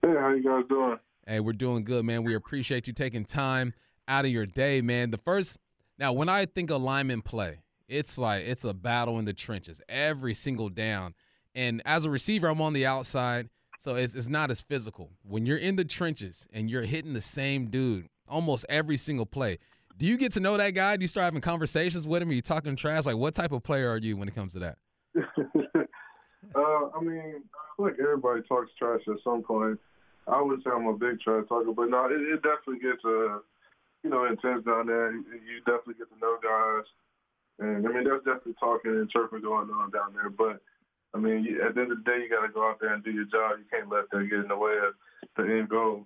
[0.03, 0.97] Hey, how you guys doing?
[1.25, 2.23] Hey, we're doing good, man.
[2.23, 3.73] We appreciate you taking time
[4.07, 5.09] out of your day, man.
[5.09, 5.57] The first
[5.97, 9.81] now, when I think of lineman play, it's like it's a battle in the trenches
[9.89, 11.15] every single down.
[11.55, 15.09] And as a receiver, I'm on the outside, so it's, it's not as physical.
[15.23, 19.57] When you're in the trenches and you're hitting the same dude almost every single play,
[19.97, 20.97] do you get to know that guy?
[20.97, 22.29] Do you start having conversations with him?
[22.29, 23.07] Are you talking trash?
[23.07, 24.77] Like, what type of player are you when it comes to that?
[26.55, 29.79] Uh, I mean, I like everybody talks trash at some point.
[30.27, 33.39] I would say I'm a big trash talker, but no, it, it definitely gets uh,
[34.03, 35.13] you know, intense down there.
[35.13, 36.85] You definitely get to know guys,
[37.59, 40.29] and I mean, there's definitely talking and chirping going on down there.
[40.29, 40.61] But
[41.13, 43.03] I mean, at the end of the day, you got to go out there and
[43.03, 43.59] do your job.
[43.59, 44.93] You can't let that get in the way of
[45.35, 46.05] the end goal.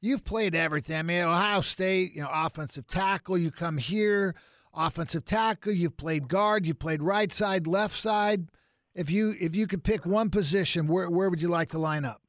[0.00, 0.96] You've played everything.
[0.96, 3.36] I mean, Ohio State, you know, offensive tackle.
[3.36, 4.34] You come here,
[4.74, 5.72] offensive tackle.
[5.72, 6.66] You've played guard.
[6.66, 8.48] You played right side, left side.
[8.94, 12.04] If you if you could pick one position, where where would you like to line
[12.04, 12.20] up?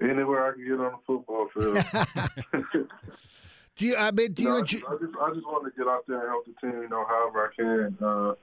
[0.00, 2.88] Anywhere I can get on the football field.
[3.76, 3.96] Do you?
[3.96, 4.48] I mean, do you?
[4.50, 6.44] No, I, enjoy, just, I just I just want to get out there and help
[6.44, 7.96] the team, you know, however I can.
[8.00, 8.34] Uh,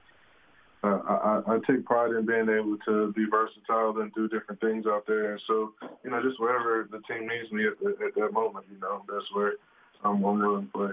[0.82, 4.86] uh, I, I take pride in being able to be versatile and do different things
[4.86, 5.32] out there.
[5.32, 5.72] And so,
[6.02, 9.02] you know, just wherever the team needs me at, the, at that moment, you know,
[9.06, 9.54] that's where
[10.04, 10.90] I'm, I'm willing to play.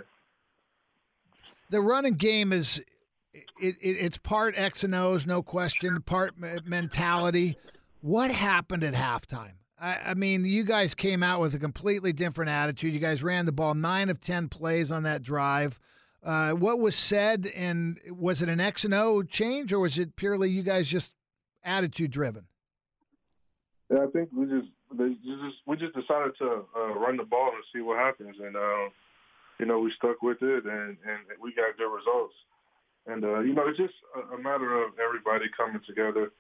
[1.69, 2.83] the running game is
[3.59, 7.57] it, it, it's part X and O's, no question, part mentality.
[8.01, 9.53] What happened at halftime?
[9.79, 12.93] I, I mean, you guys came out with a completely different attitude.
[12.93, 15.79] You guys ran the ball nine of ten plays on that drive.
[16.23, 20.15] Uh, what was said, and was it an X and O change, or was it
[20.15, 21.13] purely you guys just
[21.63, 22.45] attitude driven?
[23.89, 24.67] Yeah, I think we just
[25.65, 28.89] we just decided to uh, run the ball and see what happens, and um,
[29.59, 32.33] you know we stuck with it, and and we got good results.
[33.07, 36.31] And uh, you know it's just a, a matter of everybody coming together.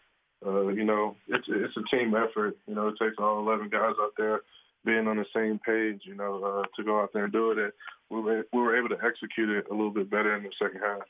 [0.45, 2.57] Uh, you know it's it's a team effort.
[2.67, 4.41] You know it takes all 11 guys out there
[4.85, 6.01] being on the same page.
[6.03, 7.71] You know uh, to go out there and do it, and
[8.09, 10.81] we were we were able to execute it a little bit better in the second
[10.81, 11.01] half.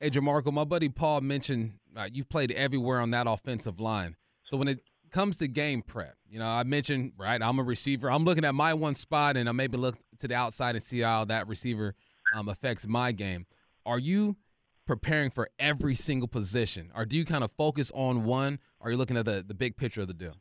[0.00, 4.16] Hey, Jamarco, my buddy Paul mentioned uh, you've played everywhere on that offensive line.
[4.44, 8.10] So when it comes to game prep, you know, I mentioned right, I'm a receiver.
[8.10, 11.00] I'm looking at my one spot, and I maybe look to the outside and see
[11.00, 11.94] how that receiver
[12.34, 13.46] um, affects my game.
[13.84, 14.36] Are you
[14.86, 18.58] preparing for every single position, or do you kind of focus on one?
[18.80, 20.34] Or are you looking at the the big picture of the deal?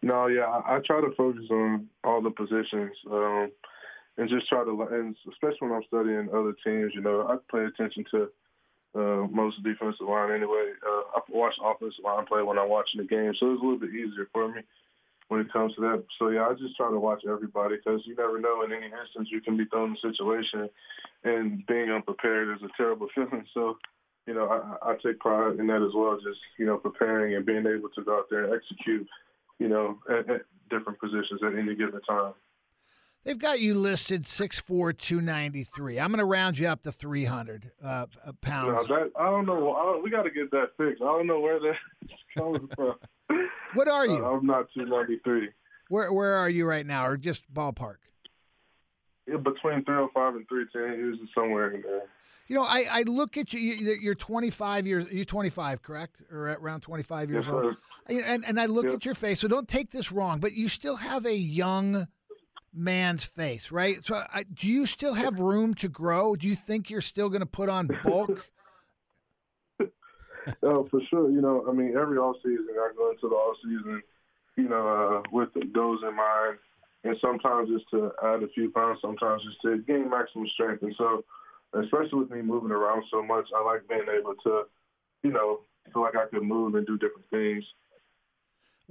[0.00, 2.92] No, yeah, I, try to focus on all the positions.
[3.10, 3.50] Um,
[4.16, 7.64] and just try to, and especially when I'm studying other teams, you know, I pay
[7.64, 8.28] attention to
[8.94, 10.72] uh, most defensive line anyway.
[10.86, 13.78] Uh, I watch offensive line play when I'm watching the game, so it's a little
[13.78, 14.62] bit easier for me
[15.28, 16.04] when it comes to that.
[16.18, 19.28] So yeah, I just try to watch everybody because you never know in any instance
[19.30, 20.68] you can be thrown in a situation,
[21.24, 23.44] and being unprepared is a terrible feeling.
[23.54, 23.76] So
[24.26, 26.16] you know, I, I take pride in that as well.
[26.16, 29.06] Just you know, preparing and being able to go out there and execute,
[29.58, 32.34] you know, at, at different positions at any given time.
[33.24, 36.00] They've got you listed 6'4", 293.
[36.00, 38.06] I'm going to round you up to 300 uh,
[38.40, 38.88] pounds.
[38.88, 39.74] No, that, I don't know.
[39.74, 41.02] I don't, we got to get that fixed.
[41.02, 41.78] I don't know where that's
[42.36, 42.94] coming from.
[43.74, 44.24] What are you?
[44.24, 45.50] Uh, I'm not 293.
[45.90, 47.96] Where Where are you right now, or just ballpark?
[49.26, 52.02] Yeah, between 305 and 310, usually somewhere in there.
[52.46, 53.60] You know, I, I look at you.
[54.00, 55.06] You're 25 years.
[55.10, 56.22] You're 25, correct?
[56.32, 57.76] Or around 25 years yes, old.
[58.08, 58.22] Sir.
[58.30, 58.94] And and I look Yep.
[58.94, 59.40] at your face.
[59.40, 62.06] So don't take this wrong, but you still have a young
[62.72, 64.04] man's face, right?
[64.04, 66.36] So I, do you still have room to grow?
[66.36, 68.48] Do you think you're still going to put on bulk?
[70.62, 71.30] Oh, for sure.
[71.30, 74.02] You know, I mean, every off season, I go into the off season,
[74.56, 76.58] you know, uh, with those in mind,
[77.04, 80.82] and sometimes just to add a few pounds, sometimes just to gain maximum strength.
[80.82, 81.24] And so,
[81.74, 84.62] especially with me moving around so much, I like being able to,
[85.22, 85.60] you know,
[85.92, 87.64] feel like I can move and do different things.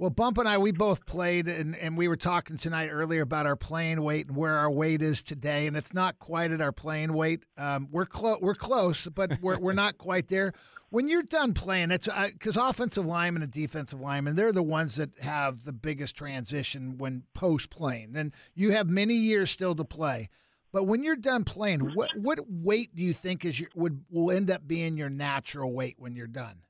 [0.00, 3.46] Well, Bump and I, we both played, and, and we were talking tonight earlier about
[3.46, 6.70] our playing weight and where our weight is today, and it's not quite at our
[6.70, 7.42] playing weight.
[7.56, 10.52] Um, we're close, we're close, but we're we're not quite there.
[10.90, 15.18] When you're done playing, it's because offensive linemen and defensive linemen, they're the ones that
[15.18, 20.28] have the biggest transition when post playing, and you have many years still to play.
[20.70, 24.30] But when you're done playing, what what weight do you think is your would will
[24.30, 26.60] end up being your natural weight when you're done?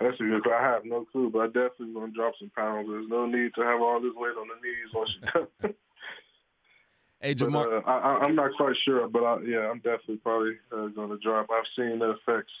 [0.00, 0.42] That's a good.
[0.52, 2.88] I have no clue, but I definitely want to drop some pounds.
[2.90, 5.16] There's no need to have all this weight on the knees once
[5.62, 5.74] done.
[7.20, 10.56] Hey, But, uh, I, I- I'm not quite sure, but I, yeah, I'm definitely probably
[10.70, 11.46] uh, going to drop.
[11.50, 12.52] I've seen the effects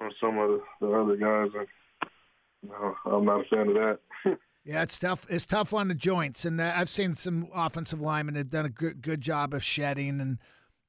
[0.00, 3.98] on some of the, the other guys, and no, I'm not a fan of that.
[4.64, 5.26] Yeah, it's tough.
[5.28, 8.68] It's tough on the joints, and uh, I've seen some offensive linemen have done a
[8.68, 10.38] good good job of shedding, and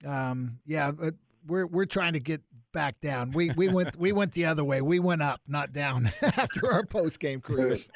[0.08, 1.16] um, yeah, but
[1.48, 2.42] we're we're trying to get
[2.74, 3.32] back down.
[3.32, 4.82] We we went we went the other way.
[4.82, 7.88] We went up, not down, after our post game careers.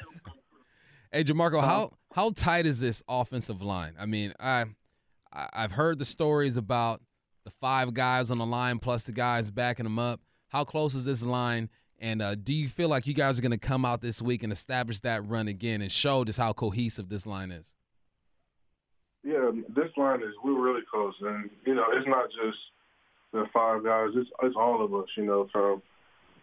[1.12, 3.92] Hey, Jamarco, how how tight is this offensive line?
[3.98, 4.64] I mean, I
[5.32, 7.02] I- I've heard the stories about
[7.44, 10.20] the five guys on the line plus the guys backing them up.
[10.48, 11.68] How close is this line?
[11.98, 14.42] And uh, do you feel like you guys are going to come out this week
[14.44, 17.74] and establish that run again and show just how cohesive this line is?
[19.24, 22.58] Yeah, this line is we're really close, and you know it's not just
[23.32, 25.08] the five guys; it's it's all of us.
[25.16, 25.82] You know, from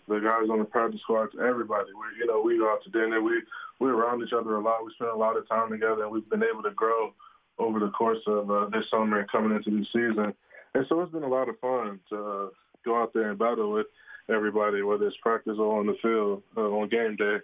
[0.07, 1.89] the guys on the practice squad to everybody.
[1.93, 3.41] We you know we go out to dinner, we
[3.79, 4.85] we're around each other a lot.
[4.85, 7.13] We spend a lot of time together, and we've been able to grow
[7.57, 10.33] over the course of uh, this summer and coming into the season.
[10.73, 12.47] And so it's been a lot of fun to uh,
[12.83, 13.87] go out there and battle with
[14.29, 17.37] everybody, whether it's practice or on the field uh, on game day.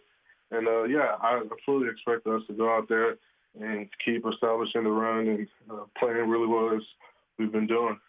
[0.52, 3.16] And uh, yeah, I fully expect us to go out there
[3.60, 6.82] and keep establishing the run and uh, playing really well as
[7.38, 8.00] we've been doing.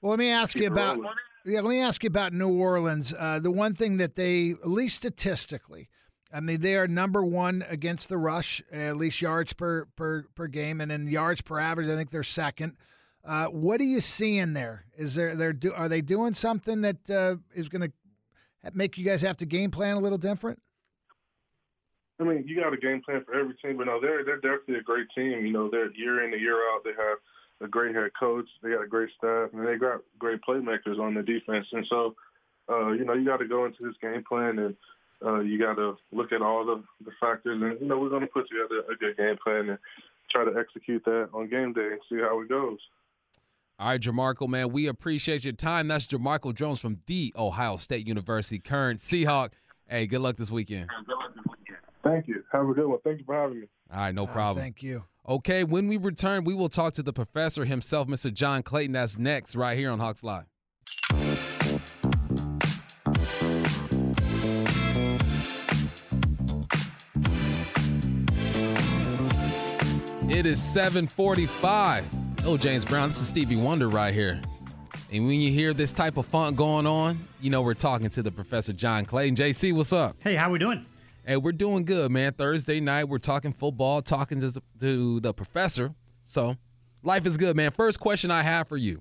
[0.00, 0.98] Well, let me ask you about
[1.44, 1.60] yeah.
[1.60, 3.14] Let me ask you about New Orleans.
[3.18, 5.88] Uh, the one thing that they, at least statistically,
[6.32, 10.46] I mean, they are number one against the rush, at least yards per per per
[10.46, 12.76] game, and in yards per average, I think they're second.
[13.24, 14.86] Uh, what are you seeing there?
[14.96, 17.92] Is there they're do are they doing something that uh, is going to
[18.72, 20.60] make you guys have to game plan a little different?
[22.18, 24.76] I mean, you got a game plan for every team, but no, they're they're definitely
[24.76, 25.44] a great team.
[25.44, 26.84] You know, they're year in and year out.
[26.84, 27.18] They have
[27.60, 28.48] a great head coach.
[28.62, 31.66] They got a great staff, and they got great playmakers on the defense.
[31.72, 32.14] And so,
[32.68, 34.76] uh, you know, you got to go into this game plan, and
[35.24, 37.60] uh, you got to look at all the the factors.
[37.60, 39.78] And you know, we're going to put together a good game plan and
[40.30, 42.78] try to execute that on game day and see how it goes.
[43.78, 45.88] All right, Jamarco, man, we appreciate your time.
[45.88, 49.52] That's Jamarco Jones from the Ohio State University, current Seahawk.
[49.88, 50.90] Hey, good luck this weekend.
[52.02, 52.42] Thank you.
[52.52, 52.98] Have a good one.
[53.04, 53.66] Thank you for having me.
[53.92, 54.62] All right, no Uh, problem.
[54.64, 55.04] thank you.
[55.28, 58.32] Okay, when we return, we will talk to the professor himself, Mr.
[58.32, 58.92] John Clayton.
[58.92, 60.46] That's next, right here on Hawks Live.
[70.28, 72.04] It is 745.
[72.44, 74.40] Oh, James Brown, this is Stevie Wonder right here.
[75.12, 78.22] And when you hear this type of funk going on, you know we're talking to
[78.22, 79.34] the professor John Clayton.
[79.34, 80.16] JC, what's up?
[80.20, 80.86] Hey, how we doing?
[81.30, 82.32] Hey, we're doing good, man.
[82.32, 85.94] Thursday night, we're talking football, talking to, to the professor.
[86.24, 86.56] So,
[87.04, 87.70] life is good, man.
[87.70, 89.00] First question I have for you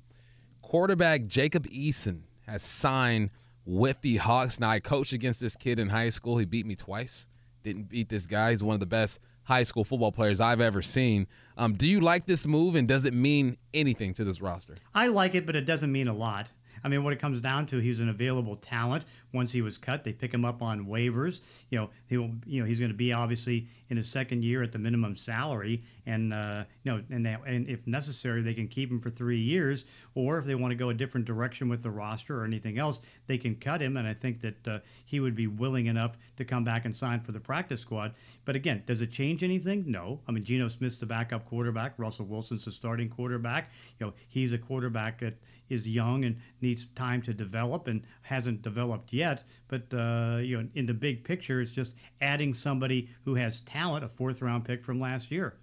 [0.62, 3.32] quarterback Jacob Eason has signed
[3.66, 4.60] with the Hawks.
[4.60, 6.38] Now, I coached against this kid in high school.
[6.38, 7.28] He beat me twice.
[7.64, 8.52] Didn't beat this guy.
[8.52, 11.26] He's one of the best high school football players I've ever seen.
[11.58, 14.76] Um, do you like this move, and does it mean anything to this roster?
[14.94, 16.46] I like it, but it doesn't mean a lot.
[16.84, 19.04] I mean, what it comes down to, he's an available talent.
[19.34, 21.40] Once he was cut, they pick him up on waivers.
[21.70, 24.72] You know, he'll, you know, he's going to be obviously in his second year at
[24.72, 28.90] the minimum salary, and uh, you know, and they, and if necessary, they can keep
[28.90, 31.92] him for three years, or if they want to go a different direction with the
[31.92, 33.98] roster or anything else, they can cut him.
[33.98, 37.22] And I think that uh, he would be willing enough to come back and sign
[37.22, 38.14] for the practice squad.
[38.46, 39.84] But again, does it change anything?
[39.88, 40.20] No.
[40.28, 41.94] I mean, Geno Smith's the backup quarterback.
[41.98, 43.70] Russell Wilson's the starting quarterback.
[44.00, 45.36] You know, he's a quarterback that
[45.70, 49.44] is young and needs time to develop and hasn't developed yet.
[49.68, 54.04] But uh, you know, in the big picture, it's just adding somebody who has talent,
[54.06, 55.58] a fourth round pick from last year.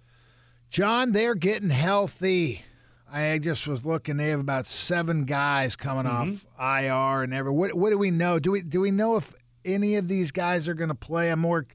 [0.69, 2.63] John, they're getting healthy.
[3.09, 4.17] I just was looking.
[4.17, 6.33] They have about seven guys coming Mm-hmm.
[6.61, 7.51] off IR and ever.
[7.53, 8.37] What, what do we know?
[8.39, 11.31] Do we do we know if any of these guys are going to play?
[11.31, 11.67] I'm more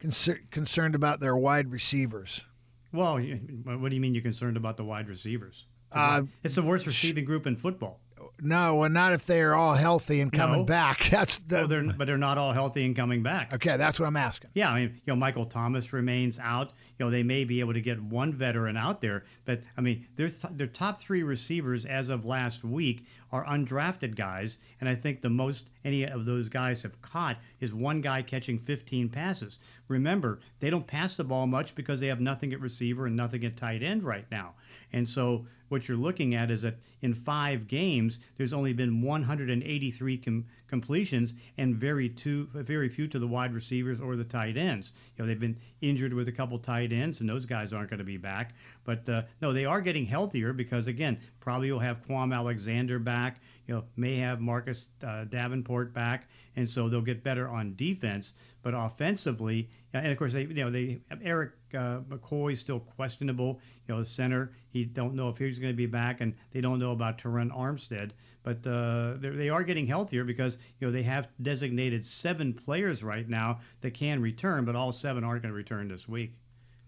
[0.00, 2.44] concer- concerned about their wide receivers.
[2.92, 3.14] Well,
[3.64, 5.66] what do you mean you're concerned about the wide receivers?
[5.94, 7.98] Uh, it's the worst receiving group in football.
[8.44, 10.64] No, well, not if they are all healthy and coming No.
[10.64, 11.06] back.
[11.10, 13.52] That's the, Well, they're, but they're not all healthy and coming back.
[13.54, 13.76] okay.
[13.76, 14.50] That's what I'm asking.
[14.54, 16.72] Yeah, I mean, you know, Michael Thomas remains out.
[16.98, 20.06] You know, they may be able to get one veteran out there, but I mean,
[20.16, 24.94] their th- their top three receivers as of last week are undrafted guys, and I
[24.96, 29.58] think the most any of those guys have caught is one guy catching 15 passes.
[29.88, 33.44] Remember, they don't pass the ball much because they have nothing at receiver and nothing
[33.44, 34.54] at tight end right now.
[34.92, 40.18] And so what you're looking at is that in five games, there's only been 183
[40.18, 44.92] com- completions and very two, very few to the wide receivers or the tight ends.
[45.16, 47.98] You know, they've been injured with a couple tight ends, and those guys aren't going
[47.98, 48.54] to be back.
[48.84, 53.40] But uh, no, they are getting healthier because again, probably you'll have Kwon Alexander back.
[53.66, 58.34] You know, may have Marcus uh, Davenport back, and so they'll get better on defense.
[58.62, 63.60] But offensively, and of course they, you know, they Erik uh, McCoy still questionable.
[63.86, 66.60] You know, the center, he don't know if he's going to be back, and they
[66.60, 68.10] don't know about Terron Armstead.
[68.44, 73.28] But uh, they are getting healthier because you know they have designated seven players right
[73.28, 76.34] now that can return, but all seven aren't going to return this week.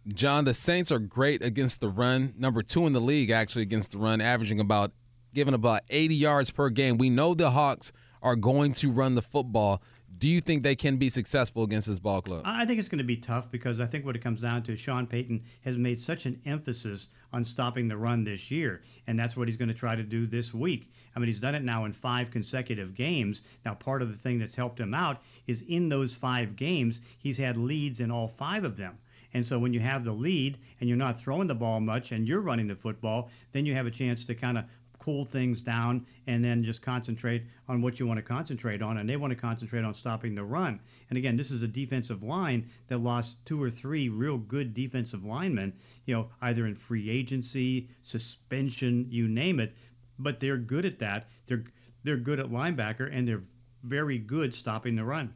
[0.09, 2.35] John, the Saints are great against the run.
[2.37, 4.93] Number two in the league, actually, against the run, averaging about,
[5.33, 6.99] giving about 80 yards per game.
[6.99, 7.91] We know the Hawks
[8.25, 9.83] are going to run the football.
[10.17, 12.43] Do you think they can be successful against this ball club?
[12.47, 14.77] I think it's going to be tough because I think what it comes down to,
[14.77, 19.37] Sean Payton has made such an emphasis on stopping the run this year, and that's
[19.37, 20.91] what he's going to try to do this week.
[21.15, 23.43] I mean, he's done it now in five consecutive games.
[23.65, 27.37] Now, part of the thing that's helped him out is in those five games, he's
[27.37, 28.99] had leads in all five of them.
[29.35, 32.27] And so when you have the lead and you're not throwing the ball much and
[32.27, 34.65] you're running the football, then you have a chance to kind of
[35.05, 38.97] cool things down and then just concentrate on what you want to concentrate on.
[38.97, 40.81] And they want to concentrate on stopping the run.
[41.11, 45.23] And again, this is a defensive line that lost two or three real good defensive
[45.23, 45.75] linemen,
[46.07, 49.75] you know, either in free agency, suspension, you name it.
[50.19, 51.29] But they're good at that.
[51.47, 51.65] They're
[52.03, 53.43] they're good at linebacker and they're
[53.83, 55.35] very good stopping the run.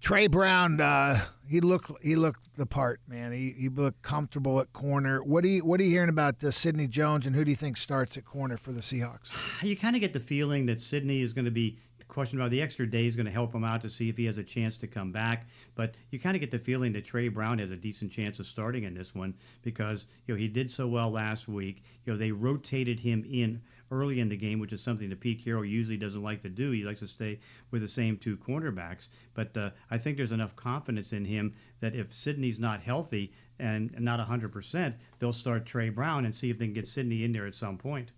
[0.00, 3.32] Tre Brown, uh, he looked he looked the part, man.
[3.32, 5.22] He he looked comfortable at corner.
[5.22, 7.56] What are you what are you hearing about uh, Sidney Jones, and who do you
[7.56, 9.30] think starts at corner for the Seahawks?
[9.62, 11.78] you kind of get the feeling that Sidney is going to be
[12.10, 14.24] questioned about the extra day is going to help him out to see if he
[14.24, 15.46] has a chance to come back.
[15.74, 18.46] But you kind of get the feeling that Tre Brown has a decent chance of
[18.46, 21.82] starting in this one because you know he did so well last week.
[22.04, 23.60] You know they rotated him in
[23.90, 26.70] early in the game, which is something that Pete Carroll usually doesn't like to do.
[26.70, 27.38] He likes to stay
[27.70, 29.08] with the same two cornerbacks.
[29.34, 33.94] But uh, I think there's enough confidence in him that if Sidney's not healthy and
[33.98, 37.46] not 100%, they'll start Tre Brown and see if they can get Sidney in there
[37.46, 38.12] at some point.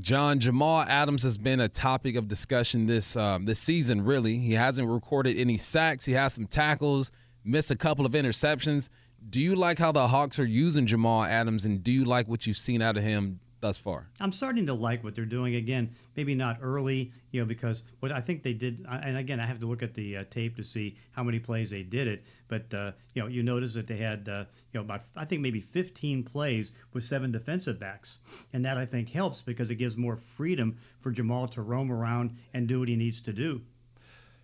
[0.00, 4.04] John Jamal Adams has been a topic of discussion this um, this season.
[4.04, 6.04] Really, he hasn't recorded any sacks.
[6.04, 7.12] He has some tackles,
[7.44, 8.90] missed a couple of interceptions.
[9.30, 12.46] Do you like how the Hawks are using Jamal Adams, and do you like what
[12.46, 14.08] you've seen out of him thus far?
[14.20, 15.94] I'm starting to like what they're doing again.
[16.16, 19.60] Maybe not early, you know, because what I think they did, and again, I have
[19.60, 22.24] to look at the uh, tape to see how many plays they did it.
[22.48, 25.42] But uh, you know, you notice that they had, uh, you know, about I think
[25.42, 28.18] maybe 15 plays with seven defensive backs,
[28.52, 32.36] and that I think helps because it gives more freedom for Jamal to roam around
[32.54, 33.60] and do what he needs to do.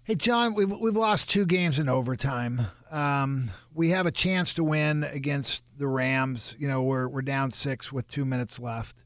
[0.05, 2.62] Hey, John, we've we've lost two games in overtime.
[2.90, 6.57] Um, we have a chance to win against the Rams.
[6.59, 8.96] You know, we're we're down six with two minutes left.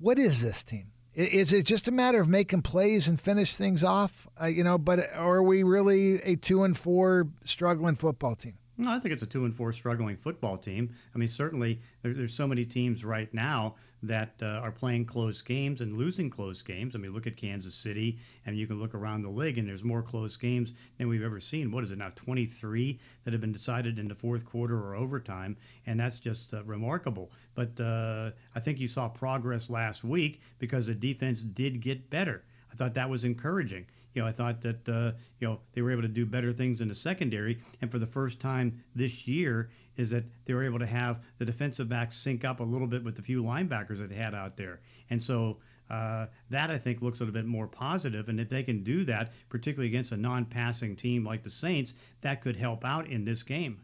[0.00, 0.88] What is this team?
[1.14, 4.26] Is it just a matter of making plays and finish things off?
[4.40, 8.58] Uh, you know, but are we really a two and four struggling football team?
[8.78, 10.94] No, I think it's a two and four struggling football team.
[11.14, 15.42] I mean, certainly there, there's so many teams right now that uh, are playing close
[15.42, 16.94] games and losing close games.
[16.94, 19.84] I mean, look at Kansas City, and you can look around the league, and there's
[19.84, 21.70] more close games than we've ever seen.
[21.70, 22.10] What is it now?
[22.16, 25.56] 23 that have been decided in the fourth quarter or overtime,
[25.86, 27.30] and that's just uh, remarkable.
[27.54, 32.42] But uh, I think you saw progress last week because the defense did get better.
[32.72, 35.92] I thought that was encouraging you know, I thought that uh, you know they were
[35.92, 39.70] able to do better things in the secondary, and for the first time this year,
[39.96, 43.02] is that they were able to have the defensive backs sync up a little bit
[43.02, 45.58] with the few linebackers that they had out there, and so.
[45.90, 49.04] Uh, that I think looks a little bit more positive, and if they can do
[49.04, 51.92] that, particularly against a non-passing team like the Saints,
[52.22, 53.78] that could help out in this game.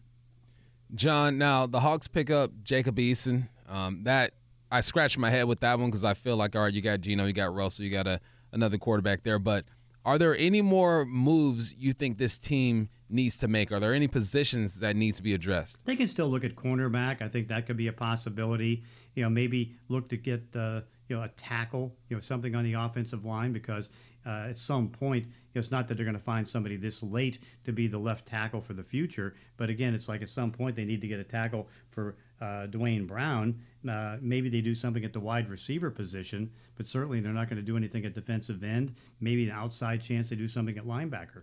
[0.95, 3.49] John, now the Hawks pick up Jacob Eason.
[3.69, 4.33] Um, that
[4.71, 7.01] I scratched my head with that one because I feel like all right, you got
[7.01, 8.21] Geno, you got Russell, you got a,
[8.53, 9.65] another quarterback there, but
[10.09, 13.71] are there any more moves you think this team needs to make?
[13.71, 15.85] Are there any positions that need to be addressed?
[15.85, 17.21] They can still look at cornerback.
[17.21, 18.83] I think that could be a possibility.
[19.17, 22.65] You know, maybe look to get uh, you know a tackle, you know, something on
[22.65, 23.91] the offensive line because
[24.25, 27.03] uh, at some point, you know, it's not that they're going to find somebody this
[27.03, 30.51] late to be the left tackle for the future, but again, it's like at some
[30.51, 33.61] point they need to get a tackle for uh, Duane Brown.
[33.89, 37.57] Uh, maybe they do something at the wide receiver position, but certainly they're not going
[37.57, 38.95] to do anything at defensive end.
[39.21, 41.43] Maybe an outside chance they do something at linebacker.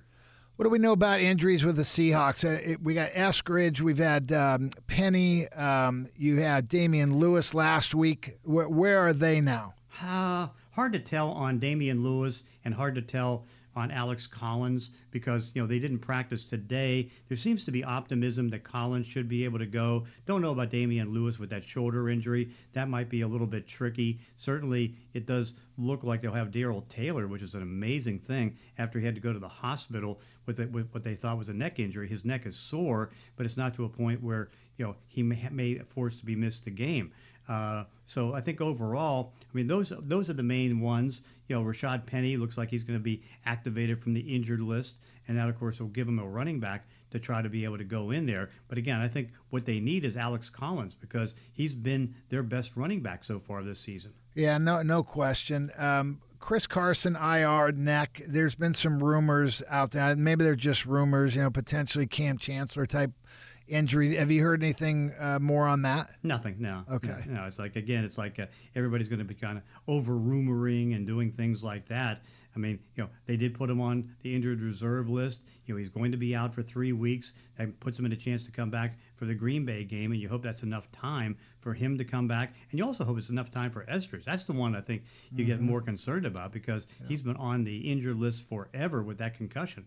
[0.55, 2.45] What do we know about injuries with the Seahawks?
[2.45, 7.93] Uh, it, we got Eskridge, we've had um, Penny, um, you had Damien Lewis last
[7.93, 8.37] week.
[8.43, 9.73] Where, where are they now?
[10.01, 15.51] Uh, hard to tell on Damien Lewis and hard to tell on Alex Collins because
[15.53, 17.09] you know they didn't practice today.
[17.27, 20.05] There seems to be optimism that Collins should be able to go.
[20.25, 22.49] Don't know about Damien Lewis with that shoulder injury.
[22.73, 24.19] That might be a little bit tricky.
[24.37, 28.99] Certainly, it does look like they'll have Darrell Taylor, which is an amazing thing after
[28.99, 31.53] he had to go to the hospital with, it, with what they thought was a
[31.53, 32.07] neck injury.
[32.07, 35.47] His neck is sore, but it's not to a point where you know he may,
[35.51, 37.11] may forced to be missed the game.
[37.47, 41.21] Uh, so I think overall, I mean those those are the main ones.
[41.47, 44.95] You know, Rashaad Penny looks like he's going to be activated from the injured list,
[45.27, 47.77] and that of course will give him a running back to try to be able
[47.77, 48.49] to go in there.
[48.67, 52.75] But again, I think what they need is Alex Collins because he's been their best
[52.75, 54.11] running back so far this season.
[54.33, 55.71] Yeah, no, no question.
[55.77, 58.21] Um, Chris Carson, IR neck.
[58.27, 60.15] There's been some rumors out there.
[60.15, 61.35] Maybe they're just rumors.
[61.35, 63.11] You know, potentially Kam Chancellor type
[63.67, 64.15] injury.
[64.15, 66.09] Have you heard anything uh, more on that?
[66.23, 66.55] Nothing.
[66.59, 66.83] No.
[66.91, 67.23] Okay.
[67.27, 68.45] No, no it's like again, it's like uh,
[68.75, 72.21] everybody's going to be kind of over rumoring and doing things like that.
[72.55, 75.39] I mean, you know, they did put him on the injured reserve list.
[75.65, 77.33] You know, he's going to be out for three weeks.
[77.57, 80.21] That puts him in a chance to come back for the Green Bay game, and
[80.21, 82.53] you hope that's enough time for him to come back.
[82.71, 84.23] And you also hope it's enough time for Eskridge.
[84.23, 85.53] That's the one I think you mm-hmm.
[85.53, 87.07] get more concerned about because yeah.
[87.07, 89.85] he's been on the injured list forever with that concussion.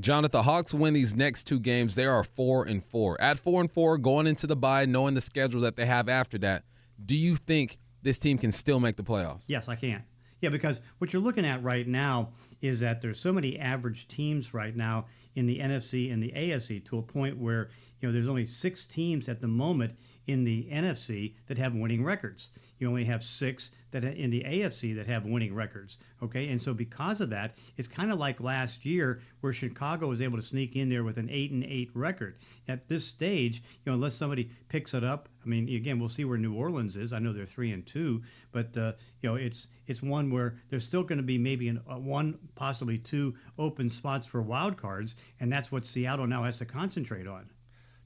[0.00, 3.20] John, if the Hawks win these next two games, they are four and four.
[3.20, 6.38] At four and four, going into the bye, knowing the schedule that they have after
[6.38, 6.64] that,
[7.04, 9.42] do you think this team can still make the playoffs?
[9.48, 10.02] Yes, I can.
[10.40, 12.30] Yeah, because what you're looking at right now
[12.62, 16.84] is that there's so many average teams right now in the NFC and the AFC
[16.86, 17.70] to a point where
[18.00, 19.94] you know there's only six teams at the moment
[20.26, 22.48] in the NFC that have winning records.
[22.82, 25.98] You only have six that in the AFC that have winning records.
[26.20, 30.20] Okay, and so because of that, it's kind of like last year where Chicago was
[30.20, 32.38] able to sneak in there with an eight and eight record.
[32.66, 36.24] At this stage, you know, unless somebody picks it up, I mean, again, we'll see
[36.24, 37.12] where New Orleans is.
[37.12, 38.20] I know they're three and two,
[38.50, 41.80] but uh, you know, it's it's one where there's still going to be maybe an,
[41.88, 46.58] uh, one, possibly two open spots for wild cards, and that's what Seattle now has
[46.58, 47.48] to concentrate on.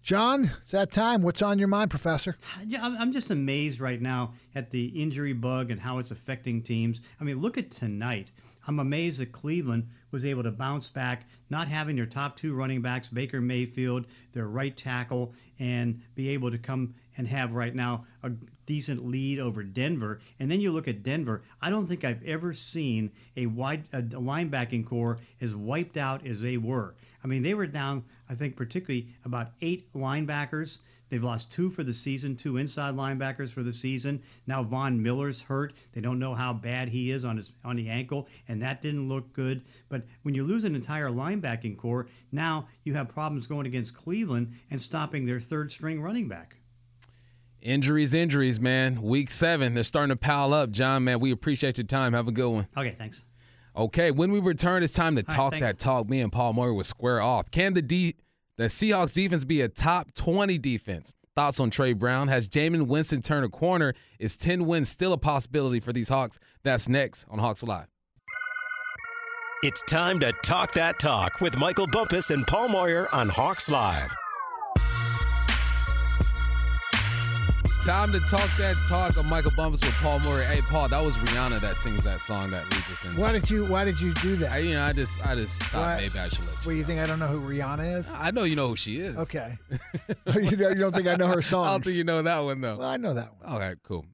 [0.06, 1.20] John, it's that time.
[1.20, 2.36] What's on your mind, Professor?
[2.64, 7.00] Yeah, I'm just amazed right now at the injury bug and how it's affecting teams.
[7.20, 8.28] I mean, look at tonight.
[8.68, 12.80] I'm amazed that Cleveland was able to bounce back, not having their top two running
[12.80, 18.06] backs, Baker Mayfield, their right tackle, and be able to come and have right now
[18.22, 18.30] a
[18.66, 20.20] decent lead over Denver.
[20.38, 21.42] And then you look at Denver.
[21.62, 26.40] I don't think I've ever seen a wide a linebacking corps as wiped out as
[26.40, 26.94] they were.
[27.24, 30.78] I mean, they were down, I think, particularly about eight linebackers.
[31.08, 34.20] They've lost two for the season, two inside linebackers for the season.
[34.48, 35.72] Now Von Miller's hurt.
[35.92, 39.08] They don't know how bad he is on his on the ankle, and that didn't
[39.08, 39.62] look good.
[39.88, 44.52] But when you lose an entire linebacking corps, now you have problems going against Cleveland
[44.72, 46.55] and stopping their third string running back.
[47.66, 49.02] Injuries, injuries, man.
[49.02, 50.70] Week seven, they're starting to pile up.
[50.70, 52.12] John, man, we appreciate your time.
[52.12, 52.68] Have a good one.
[52.76, 53.24] Okay, thanks.
[53.76, 56.08] Okay, when we return, it's time to talk right, that talk.
[56.08, 57.50] Me and Paul Moyer will square off.
[57.50, 58.14] Can the D,
[58.56, 61.12] the Seahawks defense be a top 20 defense?
[61.34, 62.28] Thoughts on Tre Brown?
[62.28, 63.94] Has Jameis Winston turned a corner?
[64.20, 66.38] Is 10 wins still a possibility for these Hawks?
[66.62, 67.88] That's next on Hawks Live.
[69.64, 74.14] It's time to talk that talk with Michael Bumpus and Paul Moyer on Hawks Live.
[77.86, 80.42] Time to talk that talk of Michael Bumpus with Paul Moyer.
[80.42, 83.20] Hey, Paul, that was Rihanna that sings that song that leads us into.
[83.20, 84.50] Why did you Why did you do that?
[84.50, 86.56] I, you know, I just, I just thought Why- maybe I should let you.
[86.64, 86.98] What do you think?
[86.98, 88.10] I don't know who Rihanna is.
[88.12, 89.16] I know you know who she is.
[89.16, 89.56] Okay.
[90.26, 91.64] Oh, you, don't, you don't think I know her song?
[91.64, 91.74] I songs?
[91.74, 92.78] don't think you know that one though.
[92.78, 93.54] Well, I know that one.
[93.54, 94.04] Okay, cool.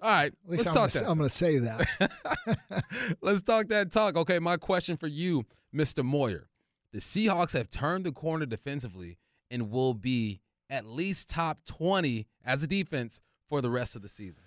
[0.00, 1.10] All right, At least let's I'm talk gonna, that.
[1.10, 3.16] I'm going to say that.
[3.20, 4.16] Let's talk that talk.
[4.16, 6.04] Okay, my question for you, Mr.
[6.04, 6.48] Moyer.
[6.92, 9.18] The Seahawks have turned the corner defensively
[9.50, 14.08] and will be at least top 20 as a defense for the rest of the
[14.08, 14.44] season.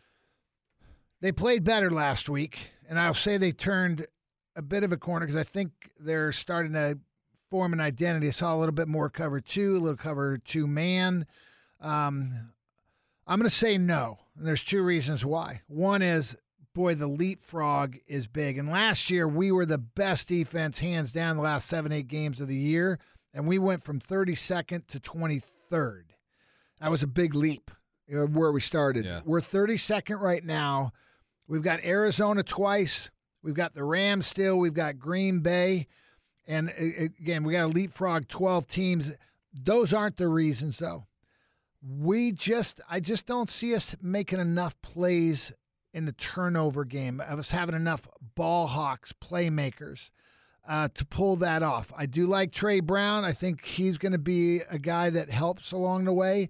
[1.22, 4.06] They played better last week, and I'll say they turned
[4.56, 6.98] a bit of a corner because I think they're starting to
[7.50, 8.28] form an identity.
[8.28, 11.26] I saw a little bit more cover two, a little cover two man.
[11.82, 12.52] Um,
[13.28, 15.62] I'm going to say no, and there's two reasons why.
[15.68, 16.38] One is,
[16.74, 21.38] boy, the leapfrog is big, and last year we were the best defense, hands down,
[21.38, 23.00] the last seven, eight games of the year,
[23.34, 26.04] and we went from 32nd to 23rd.
[26.80, 27.72] That was a big leap
[28.08, 29.06] where we started.
[29.06, 29.22] Yeah.
[29.26, 30.94] We're 32nd right now.
[31.48, 33.12] We've got Arizona twice.
[33.44, 34.58] We've got the Rams still.
[34.58, 35.88] We've got Green Bay.
[36.48, 39.16] And again, we got to leapfrog 12 teams.
[39.54, 41.06] Those aren't the reasons, though.
[41.82, 45.54] We just, I just don't see us making enough plays
[45.94, 50.10] in the turnover game, of us having enough ball hawks, playmakers
[50.68, 51.92] uh, to pull that off.
[51.98, 53.26] I do like Tre Brown.
[53.26, 56.50] I think he's going to be a guy that helps along the way.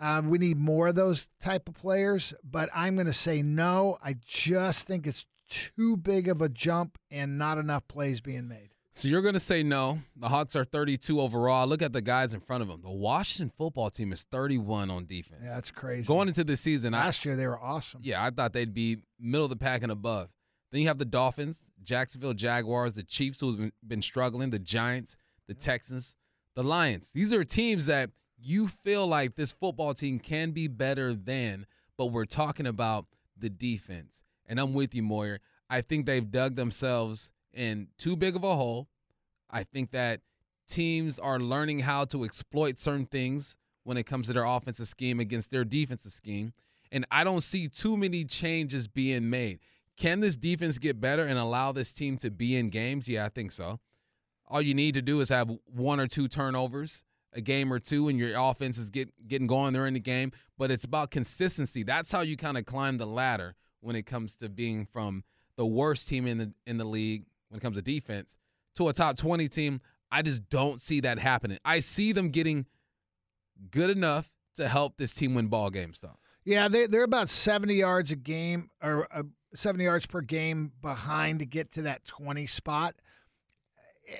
[0.00, 3.98] Uh, we need more of those type of players, but I'm going to say no.
[4.02, 8.70] I just think it's too big of a jump and not enough plays being made.
[8.96, 9.98] So you're going to say no.
[10.16, 11.66] The Hawks are 32 overall.
[11.66, 12.80] Look at the guys in front of them.
[12.80, 15.42] The Washington football team is 31 on defense.
[15.44, 16.06] Yeah, that's crazy.
[16.06, 18.00] Going into the season, I, last year they were awesome.
[18.04, 20.28] yeah, I thought they'd be middle of the pack and above.
[20.70, 25.16] Then you have the Dolphins, Jacksonville Jaguars, the Chiefs, who've been, been struggling, the Giants,
[25.48, 26.16] the Texans,
[26.54, 27.10] the Lions.
[27.12, 31.66] These are teams that you feel like this football team can be better than,
[31.96, 33.06] but we're talking about
[33.38, 34.22] the defense.
[34.46, 35.40] And I'm with you, Moyer.
[35.70, 38.88] I think they've dug themselves in too big of a hole.
[39.50, 40.20] I think that
[40.68, 45.20] teams are learning how to exploit certain things when it comes to their offensive scheme
[45.20, 46.52] against their defensive scheme.
[46.90, 49.60] And I don't see too many changes being made.
[49.96, 53.08] Can this defense get better and allow this team to be in games?
[53.08, 53.78] Yeah, I think so.
[54.46, 57.04] All you need to do is have one or two turnovers,
[57.34, 59.72] a game or two, and your offense is get, getting going.
[59.72, 60.32] They're in the game.
[60.56, 61.82] But it's about consistency.
[61.82, 65.24] That's how you kind of climb the ladder when it comes to being from
[65.56, 68.36] the worst team in the in the league when it comes to defense
[68.76, 69.80] to a top 20 team.
[70.10, 71.58] I just don't see that happening.
[71.64, 72.66] I see them getting
[73.70, 76.16] good enough to help this team win ball games, though.
[76.44, 79.22] Yeah, they, they're about 70 yards a game or uh,
[79.54, 82.94] 70 yards per game behind to get to that 20 spot.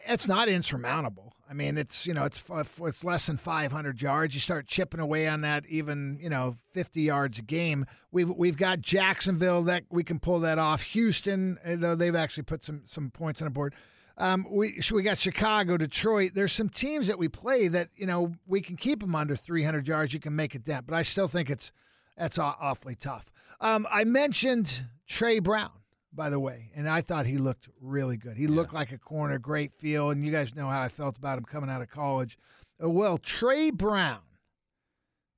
[0.07, 1.35] It's not insurmountable.
[1.49, 2.43] I mean, it's you know, it's
[2.81, 4.35] it's less than 500 yards.
[4.35, 7.87] You start chipping away on that, even you know, 50 yards a game.
[8.11, 10.83] We've we've got Jacksonville that we can pull that off.
[10.83, 13.75] Houston, uh, though they've actually put some some points on the board.
[14.17, 16.33] Um, we we got Chicago, Detroit.
[16.35, 19.87] There's some teams that we play that you know we can keep them under 300
[19.87, 20.15] yards.
[20.15, 21.73] You can make a dent, but I still think it's
[22.17, 23.31] that's awfully tough.
[23.61, 25.71] Um, I mentioned Trey Brown,
[26.15, 28.37] by the way, and I thought he looked really good.
[28.37, 31.39] He looked like a corner, great feel, and you guys know how I felt about
[31.39, 32.39] him coming out of college.
[32.83, 34.21] Uh, will Tre Brown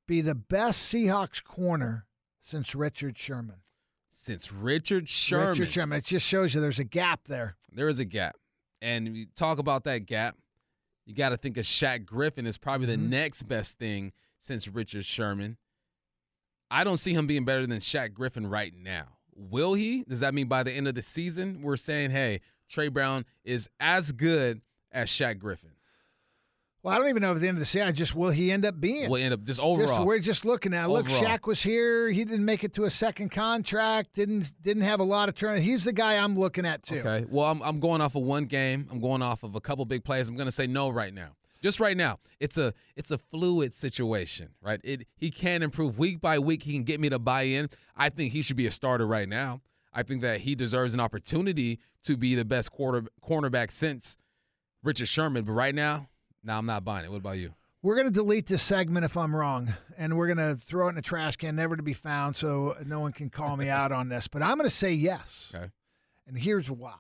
[0.07, 2.07] be the best Seahawks corner
[2.43, 3.57] since Richard Sherman?
[4.13, 5.99] Since Richard Sherman, Richard Sherman.
[5.99, 7.57] It just shows you there's a gap there.
[7.73, 8.37] there is a gap.
[8.83, 10.37] And we talk about that gap.
[11.05, 13.09] You got to think of Shaq Griffin is probably the Mhm.
[13.09, 15.57] next best thing since Richard Sherman.
[16.71, 19.16] I don't see him being better than Shaq Griffin right now.
[19.37, 20.03] Will he?
[20.05, 23.69] Does that mean by the end of the season we're saying, hey, Tre Brown is
[23.79, 25.71] as good as Shaq Griffin?
[26.83, 28.31] Well, I don't even know if at the end of the season, I just will
[28.31, 29.11] he end up being?
[29.11, 30.07] We'll end up just Just- overall.
[30.07, 30.89] we're just looking at.
[30.89, 31.07] Look.
[31.09, 32.09] Shaq was here.
[32.11, 34.15] He didn't make it to a second contract.
[34.15, 35.61] Didn't didn't have a lot of turn.
[35.61, 37.01] He's the guy I'm looking at too.
[37.01, 37.27] Okay.
[37.29, 38.89] Well, I'm, I'm going off of one game.
[38.91, 40.29] I'm going off of a couple big plays.
[40.29, 41.31] I'm going to say no right now.
[41.61, 42.19] Just right now.
[42.39, 44.81] It's a it's a fluid situation, right?
[44.85, 46.63] It he can improve week by week.
[46.63, 47.71] He can get me to buy in.
[47.97, 49.61] I think he should be a starter right now.
[49.93, 54.19] I think that he deserves an opportunity to be the best quarter cornerback since
[54.83, 55.45] Richard Sherman.
[55.45, 56.09] But right now,
[56.45, 57.11] no, I'm not buying it.
[57.11, 57.55] What about you?
[57.83, 60.93] We're going to delete this segment if I'm wrong, and we're going to throw it
[60.93, 63.93] in a trash can, never to be found, so no one can call me out
[63.93, 64.29] on this.
[64.29, 65.53] But I'm going to say yes.
[65.55, 65.71] Okay.
[66.27, 66.97] And here's why.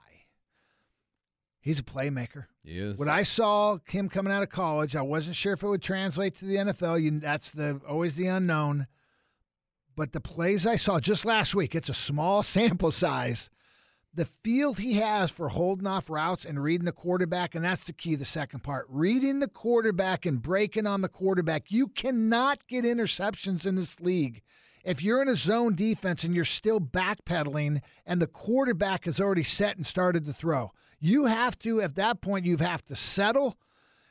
[1.66, 2.44] He's a playmaker.
[2.62, 2.96] He is.
[2.96, 6.36] When I saw him coming out of college, I wasn't sure if it would translate
[6.36, 7.02] to the NFL.
[7.02, 8.86] You, that's the always the unknown.
[9.96, 13.50] But the plays I saw just last week, it's a small sample size.
[14.14, 17.92] The field he has for holding off routes and reading the quarterback, and that's the
[17.92, 18.86] key, the second part.
[18.88, 21.72] Reading the quarterback and breaking on the quarterback.
[21.72, 24.40] You cannot get interceptions in this league
[24.86, 29.42] if you're in a zone defense and you're still backpedaling and the quarterback has already
[29.42, 30.70] set and started to throw.
[31.00, 33.56] You have to, at that point, you have to settle.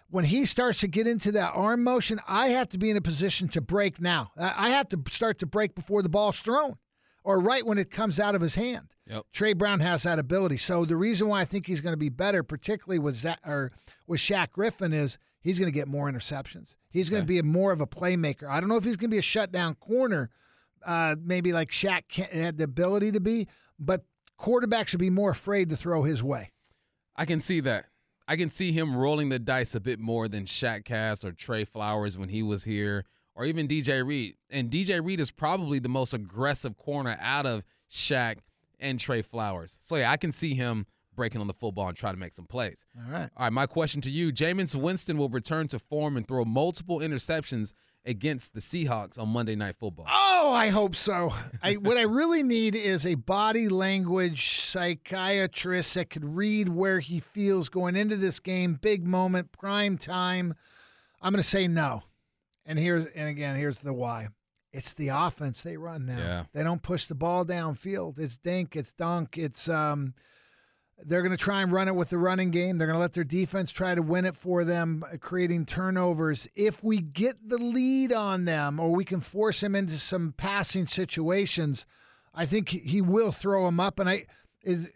[0.09, 3.01] When he starts to get into that arm motion, I have to be in a
[3.01, 4.31] position to break now.
[4.37, 6.75] I have to start to break before the ball's thrown
[7.23, 8.89] or right when it comes out of his hand.
[9.07, 9.25] Yep.
[9.31, 10.57] Tre Brown has that ability.
[10.57, 13.71] So the reason why I think he's going to be better, particularly with Zach, or
[14.07, 16.75] with Shaq Griffin, is he's going to get more interceptions.
[16.89, 18.49] He's going to be more of a playmaker.
[18.49, 20.29] I don't know if he's going to be a shutdown corner,
[20.85, 23.47] uh, maybe like Shaq had the ability to be,
[23.79, 24.03] but
[24.39, 26.51] quarterbacks would be more afraid to throw his way.
[27.15, 27.85] I can see that.
[28.27, 31.63] I can see him rolling the dice a bit more than Shaq Cass or Tre
[31.63, 33.05] Flowers when he was here,
[33.35, 34.35] or even DJ Reed.
[34.49, 38.37] And DJ Reed is probably the most aggressive corner out of Shaq
[38.79, 39.77] and Tre Flowers.
[39.81, 42.45] So yeah, I can see him breaking on the football and try to make some
[42.45, 42.85] plays.
[42.97, 43.29] All right.
[43.37, 46.99] All right, my question to you, Jameis Winston will return to form and throw multiple
[46.99, 47.71] interceptions
[48.05, 50.05] against the Seahawks on Monday Night Football.
[50.09, 51.33] Oh, I hope so.
[51.61, 57.19] I, what I really need is a body language psychiatrist that could read where he
[57.19, 60.53] feels going into this game, big moment, prime time.
[61.21, 62.03] I'm going to say no.
[62.65, 64.27] And here's and again, here's the why.
[64.71, 66.17] It's the offense they run now.
[66.17, 66.43] Yeah.
[66.53, 68.19] They don't push the ball downfield.
[68.19, 70.13] It's dink, it's dunk, it's um
[71.03, 72.77] they're going to try and run it with the running game.
[72.77, 76.47] They're going to let their defense try to win it for them, uh, creating turnovers.
[76.55, 80.87] If we get the lead on them or we can force him into some passing
[80.87, 81.85] situations,
[82.33, 83.99] I think he will throw them up.
[83.99, 84.25] And I
[84.63, 84.89] is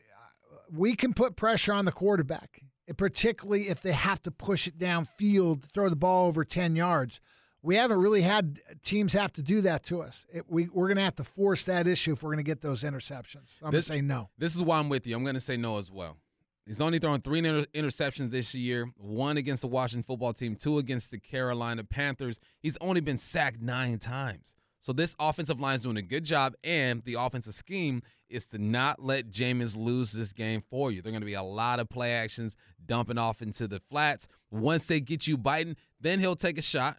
[0.72, 2.62] we can put pressure on the quarterback,
[2.97, 7.20] particularly if they have to push it downfield, throw the ball over 10 yards.
[7.62, 10.26] We haven't really had teams have to do that to us.
[10.32, 12.62] It, we, we're going to have to force that issue if we're going to get
[12.62, 13.57] those interceptions.
[13.62, 14.30] I'm going to say no.
[14.38, 15.16] This is why I'm with you.
[15.16, 16.18] I'm going to say no as well.
[16.66, 20.78] He's only thrown three inter- interceptions this year one against the Washington football team, two
[20.78, 22.39] against the Carolina Panthers.
[22.62, 24.55] He's only been sacked nine times.
[24.80, 28.60] So this offensive line is doing a good job, and the offensive scheme is to
[28.60, 31.01] not let Jameis lose this game for you.
[31.01, 32.55] There are going to be a lot of play actions
[32.86, 34.28] dumping off into the flats.
[34.51, 36.97] Once they get you biting, then he'll take a shot.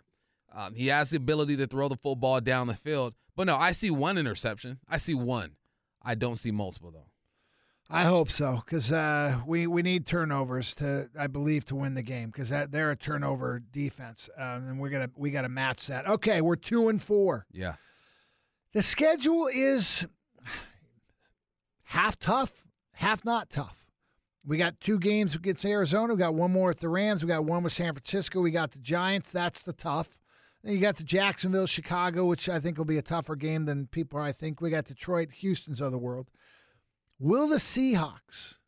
[0.53, 3.15] Um, he has the ability to throw the football down the field.
[3.37, 4.79] But no, I see one interception.
[4.89, 5.53] I see one.
[6.03, 7.07] I don't see multiple, though.
[7.93, 12.03] I hope so because uh, we we need turnovers to I believe to win the
[12.03, 16.07] game because they're a turnover defense um, and we're gonna we got to match that.
[16.09, 17.47] Okay, we're two and four.
[17.51, 17.75] Yeah,
[18.73, 20.07] the schedule is
[21.83, 23.85] half tough, half not tough.
[24.47, 26.15] We got two games against Arizona.
[26.15, 27.25] We got one more at the Rams.
[27.25, 28.41] We got one with San Francisco.
[28.41, 29.33] We got the Giants.
[29.33, 30.17] That's the tough.
[30.63, 33.87] Then you got the Jacksonville, Chicago, which I think will be a tougher game than
[33.87, 34.61] people I think.
[34.61, 36.29] We got Detroit, Houston's of the world.
[37.19, 38.59] Will the Seahawks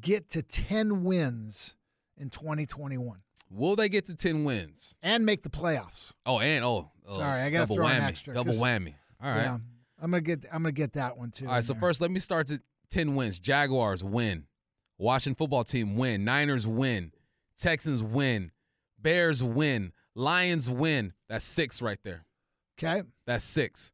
[0.00, 1.74] get to 10 wins
[2.16, 3.18] in 2021?
[3.50, 4.96] Will they get to 10 wins?
[5.02, 6.12] And make the playoffs.
[6.24, 8.02] Oh, and oh, oh sorry, I got to throw whammy.
[8.02, 8.34] extra.
[8.34, 8.94] Double whammy.
[9.22, 9.42] All right.
[9.42, 9.58] Yeah,
[10.02, 11.46] I'm gonna get I'm gonna get that one too.
[11.46, 11.80] All right, so there.
[11.80, 12.60] first let me start to
[12.90, 13.38] 10 wins.
[13.38, 14.44] Jaguars win.
[14.98, 16.24] Washington football team win.
[16.24, 17.12] Niners win.
[17.58, 18.50] Texans win.
[19.00, 19.92] Bears win.
[20.16, 21.12] Lions win.
[21.28, 22.24] That's six right there.
[22.78, 23.02] Okay.
[23.26, 23.92] That's six.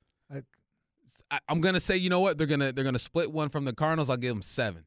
[1.30, 2.38] I, am gonna say, you know what?
[2.38, 4.08] They're gonna they're gonna split one from the Cardinals.
[4.08, 4.84] I'll give them seven.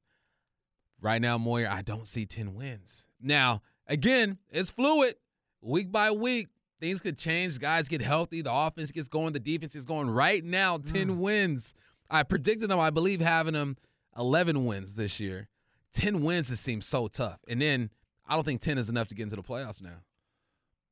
[1.01, 3.07] Right now, Moyer, I don't see ten wins.
[3.21, 5.15] Now, again, it's fluid.
[5.61, 7.59] Week by week, things could change.
[7.59, 8.41] Guys get healthy.
[8.41, 9.33] The offense gets going.
[9.33, 10.09] The defense is going.
[10.09, 11.17] Right now, ten mm.
[11.17, 11.73] wins.
[12.09, 12.79] I predicted them.
[12.79, 13.75] I believe having them
[14.17, 15.47] eleven wins this year.
[15.93, 16.51] Ten wins.
[16.51, 17.39] It seems so tough.
[17.47, 17.89] And then
[18.27, 20.01] I don't think ten is enough to get into the playoffs now.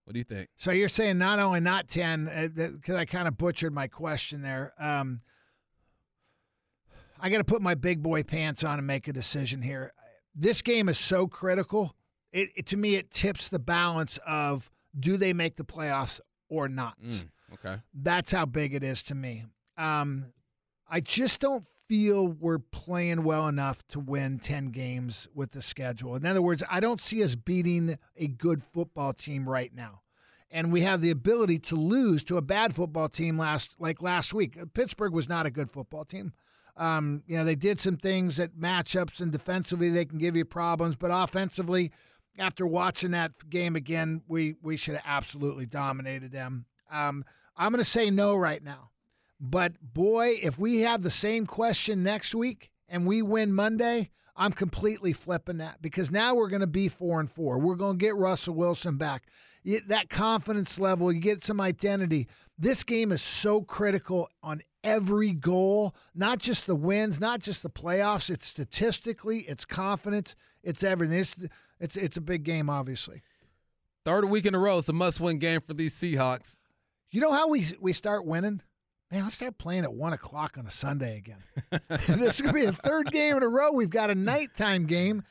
[0.05, 0.49] What do you think?
[0.57, 4.41] So you're saying not only not 10, because uh, I kind of butchered my question
[4.41, 4.73] there.
[4.77, 5.19] Um,
[7.19, 9.93] I got to put my big boy pants on and make a decision here.
[10.35, 11.95] This game is so critical.
[12.33, 16.67] It, it to me, it tips the balance of do they make the playoffs or
[16.67, 17.01] not.
[17.01, 19.45] Mm, okay, that's how big it is to me.
[19.77, 20.33] Um,
[20.89, 26.15] I just don't feel we're playing well enough to win 10 games with the schedule.
[26.15, 30.01] In other words, I don't see us beating a good football team right now.
[30.49, 34.33] And we have the ability to lose to a bad football team last like last
[34.33, 34.57] week.
[34.73, 36.33] Pittsburgh was not a good football team.
[36.77, 40.45] Um, you know, they did some things at matchups and defensively they can give you
[40.45, 41.91] problems, but offensively,
[42.37, 46.65] after watching that game again, we we should have absolutely dominated them.
[46.91, 47.25] Um,
[47.55, 48.89] I'm going to say no right now.
[49.39, 54.51] But boy, if we have the same question next week and we win Monday, I'm
[54.51, 57.59] completely flipping that because now we're going to be four and four.
[57.59, 59.27] We're going to get Russell Wilson back.
[59.87, 62.27] That confidence level, you get some identity.
[62.57, 67.69] This game is so critical on every goal, not just the wins, not just the
[67.69, 68.29] playoffs.
[68.29, 71.19] It's statistically, it's confidence, it's everything.
[71.19, 71.37] It's
[71.79, 73.21] it's it's a big game, obviously.
[74.05, 76.57] Third week in a row, it's a must-win game for these Seahawks.
[77.11, 78.61] You know how we we start winning?
[79.13, 81.37] Man, let's start playing at one o'clock on a Sunday again.
[81.87, 83.71] this is gonna be the third game in a row.
[83.71, 85.21] We've got a nighttime game,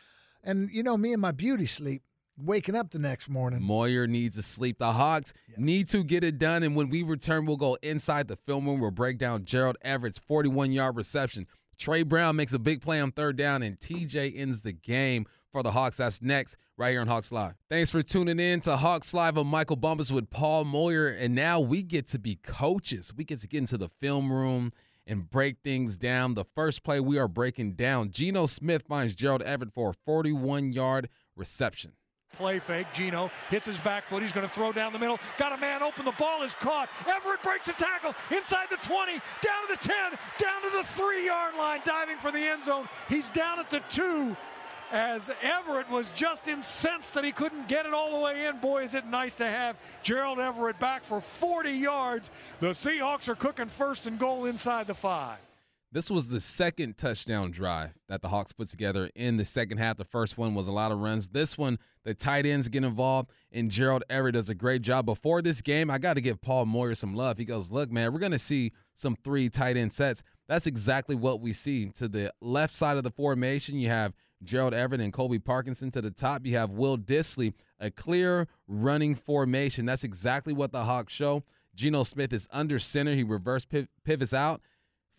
[0.44, 2.04] and you know me and my beauty sleep.
[2.38, 3.60] Waking up the next morning.
[3.60, 4.78] Moyer needs to sleep.
[4.78, 5.56] The Hawks yeah.
[5.58, 6.62] need to get it done.
[6.62, 8.78] And when we return, we'll go inside the film room.
[8.78, 11.48] We'll break down Gerald Everett's 41 yard reception.
[11.76, 15.62] Tre Brown makes a big play on third down, and TJ ends the game for
[15.62, 15.98] the Hawks.
[15.98, 17.54] That's next, right here on Hawks Live.
[17.68, 19.36] Thanks for tuning in to Hawks Live.
[19.36, 23.12] I'm Michael Bumpus with Paul Moyer, and now we get to be coaches.
[23.14, 24.70] We get to get into the film room
[25.06, 26.34] and break things down.
[26.34, 30.72] The first play we are breaking down, Geno Smith finds Gerald Everett for a 41
[30.72, 31.92] yard reception.
[32.32, 32.86] Play fake.
[32.94, 34.22] Geno hits his back foot.
[34.22, 35.18] He's going to throw down the middle.
[35.36, 36.06] Got a man open.
[36.06, 36.88] The ball is caught.
[37.06, 41.26] Everett breaks a tackle inside the 20, down to the 10, down to the three
[41.26, 42.88] yard line, diving for the end zone.
[43.10, 44.34] He's down at the two
[44.92, 48.58] as Everett was just incensed that he couldn't get it all the way in.
[48.58, 52.30] Boy, is it nice to have Gerald Everett back for 40 yards.
[52.60, 55.38] The Seahawks are cooking first and goal inside the five.
[55.94, 59.98] This was the second touchdown drive that the Hawks put together in the second half.
[59.98, 61.28] The first one was a lot of runs.
[61.28, 65.04] This one, the tight ends get involved, and Gerald Everett does a great job.
[65.04, 67.36] Before this game, I got to give Paul Moyer some love.
[67.36, 70.22] He goes, Look, man, we're going to see some three tight end sets.
[70.48, 71.90] That's exactly what we see.
[71.96, 74.14] To the left side of the formation, you have
[74.44, 75.90] Gerald Everett and Colby Parkinson.
[75.92, 79.86] To the top, you have Will Dissly, a clear running formation.
[79.86, 81.42] That's exactly what the Hawks show.
[81.74, 83.14] Geno Smith is under center.
[83.14, 83.66] He reverse
[84.04, 84.60] pivots out,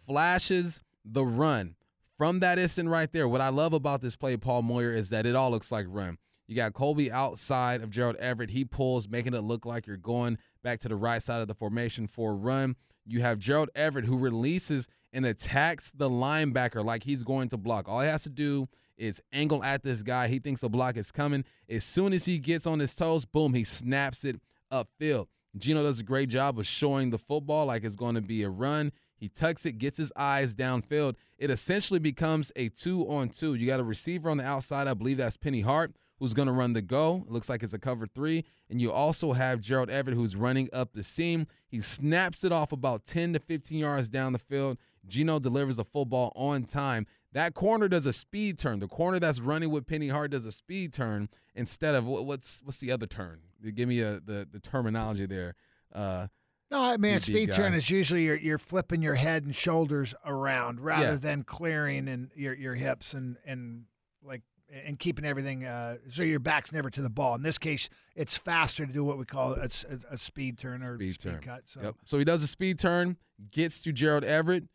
[0.06, 1.76] flashes the run.
[2.18, 5.26] From that instant right there, what I love about this play, Paul Moyer, is that
[5.26, 6.18] it all looks like run.
[6.48, 8.52] You got Colby outside of Gerald Everett.
[8.52, 11.56] He pulls, making it look like you're going back to the right side of the
[11.56, 12.76] formation for a run.
[13.06, 17.90] You have Gerald Everett who releases and attacks the linebacker like he's going to block.
[17.90, 18.68] All he has to do
[18.98, 20.28] is angle at this guy.
[20.28, 21.44] He thinks the block is coming.
[21.70, 24.40] As soon as he gets on his toes, boom, he snaps it
[24.72, 25.28] upfield.
[25.58, 28.50] Geno does a great job of showing the football like it's going to be a
[28.50, 28.92] run.
[29.18, 31.16] He tucks it, gets his eyes downfield.
[31.38, 33.54] It essentially becomes a two on two.
[33.54, 34.88] You got a receiver on the outside.
[34.88, 37.24] I believe that's Penny Hart, who's going to run the go.
[37.26, 38.44] It looks like it's a cover three.
[38.70, 41.48] And you also have Gerald Everett, who's running up the seam.
[41.70, 44.78] He snaps it off about 10 to 15 yards down the field.
[45.08, 47.06] Geno delivers a football on time.
[47.34, 48.80] That corner does a speed turn.
[48.80, 52.78] The corner that's running with Penny Hart does a speed turn instead of what's what's
[52.78, 53.42] the other turn?
[53.74, 55.56] Give me a the the terminology there.
[55.94, 56.28] Uh,
[56.70, 57.56] no, I mean speed guy.
[57.56, 61.16] turn is usually you're you're flipping your head and shoulders around rather yeah.
[61.16, 63.86] than clearing and your your hips and and
[64.24, 64.44] like
[64.86, 67.36] and keeping everything uh, so your back's never to the ball.
[67.36, 70.84] In this case, it's faster to do what we call a, a, a speed turn
[70.84, 71.42] or speed, speed turn.
[71.42, 71.64] cut.
[71.66, 71.82] So.
[71.82, 71.96] Yep.
[72.06, 73.18] so he does a speed turn,
[73.52, 74.66] gets to Gerald Everett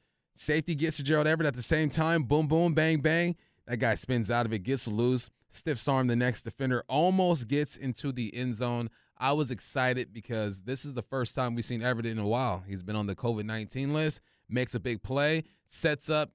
[0.40, 2.22] Safety gets to Gerald Everett at the same time.
[2.22, 3.34] Boom, boom, bang, bang.
[3.66, 7.76] That guy spins out of it, gets loose, stiffs arm the next defender, almost gets
[7.76, 8.88] into the end zone.
[9.18, 12.62] I was excited because this is the first time we've seen Everett in a while.
[12.68, 16.30] He's been on the COVID 19 list, makes a big play, sets up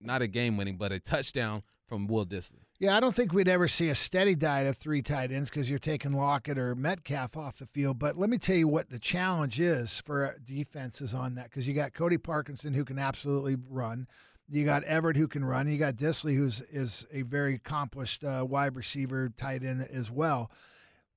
[0.00, 2.64] not a game winning, but a touchdown from Will Dissly.
[2.82, 5.70] Yeah, I don't think we'd ever see a steady diet of three tight ends because
[5.70, 8.00] you're taking Lockett or Metcalf off the field.
[8.00, 11.74] But let me tell you what the challenge is for defenses on that because you
[11.74, 14.08] got Colby Parkinson who can absolutely run.
[14.48, 15.70] You got Everett who can run.
[15.70, 20.50] You got Dissly who's is a very accomplished uh, wide receiver tight end as well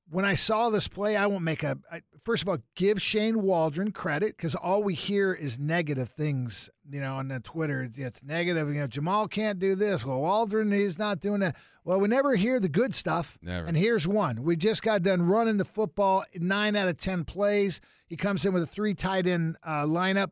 [0.09, 1.77] when I saw this play, I won't make a.
[1.91, 6.69] I, first of all, give Shane Waldron credit because all we hear is negative things.
[6.89, 8.67] You know, on the Twitter, it's negative.
[8.69, 10.05] You know, Jamal can't do this.
[10.05, 11.55] Well, Waldron is not doing that.
[11.83, 13.37] Well, we never hear the good stuff.
[13.41, 13.67] Never.
[13.67, 17.81] And here's one: we just got done running the football nine out of ten plays.
[18.07, 20.31] He comes in with a three tight end uh, lineup.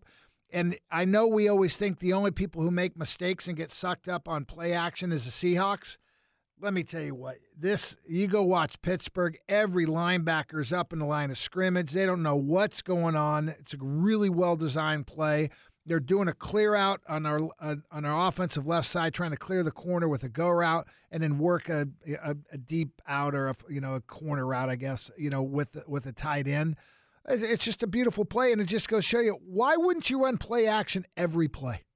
[0.52, 4.08] And I know we always think the only people who make mistakes and get sucked
[4.08, 5.98] up on play action is the Seahawks
[6.62, 11.06] let me tell you what this you go watch pittsburgh every linebacker's up in the
[11.06, 11.92] line of scrimmage.
[11.92, 13.50] They don't know what's going on.
[13.50, 15.50] It's a really well designed play.
[15.86, 19.38] They're doing a clear out on our uh, on our offensive left side trying to
[19.38, 21.88] clear the corner with a go route and then work a,
[22.24, 25.44] a, a deep out or a you know a corner route i guess you know
[25.44, 26.78] with with a tight end.
[27.28, 30.38] It's just a beautiful play and it just goes show you why wouldn't you run
[30.38, 31.84] play action every play?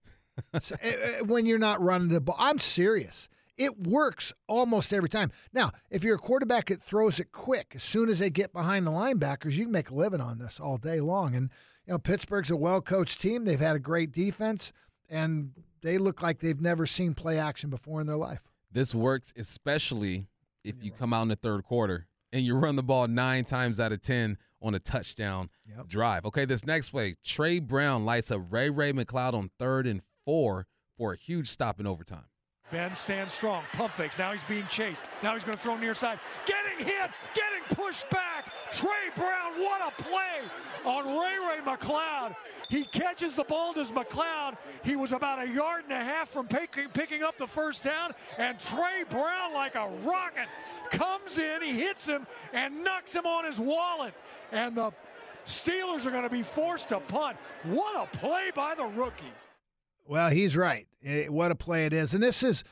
[0.61, 2.35] So, eh, eh, when you're not running the ball.
[2.37, 3.27] I'm serious
[3.57, 5.31] it works almost every time.
[5.53, 8.85] Now, if you're a quarterback that throws it quick, as soon as they get behind
[8.85, 11.35] the linebackers, you can make a living on this all day long.
[11.35, 11.49] And
[11.85, 13.45] you know, Pittsburgh's a well-coached team.
[13.45, 14.71] They've had a great defense.
[15.09, 15.51] and
[15.81, 18.41] they look like they've never seen play action before in their life.
[18.71, 20.27] This works especially
[20.63, 23.79] if you come out in the third quarter and you run the ball nine times
[23.79, 25.87] out of 10 on a touchdown Yep.
[25.87, 26.25] drive.
[26.25, 30.67] Okay, this next play, Tre Brown lights up Ray Ray McCloud on third and four
[30.97, 32.25] for a huge stop in overtime.
[32.69, 33.63] Ben stands strong.
[33.73, 34.17] Pump fakes.
[34.17, 35.05] Now he's being chased.
[35.23, 36.19] Now he's going to throw near side.
[36.45, 37.11] Getting hit.
[37.33, 38.51] Getting pushed back.
[38.71, 39.53] Tre Brown.
[39.57, 40.41] What a play
[40.83, 42.35] on Ray Ray McCloud.
[42.69, 44.57] He catches the ball to McCloud.
[44.83, 48.11] He was about a yard and a half from picking, picking up the first down.
[48.37, 50.47] And Tre Brown, like a rocket,
[50.91, 51.61] comes in.
[51.61, 54.13] He hits him and knocks him on his wallet.
[54.51, 54.91] And the
[55.45, 57.37] Steelers are going to be forced to punt.
[57.63, 59.23] What a play by the rookie.
[60.07, 60.87] Well, he's right.
[61.03, 62.13] Eh, what a play it is.
[62.13, 62.63] And this is,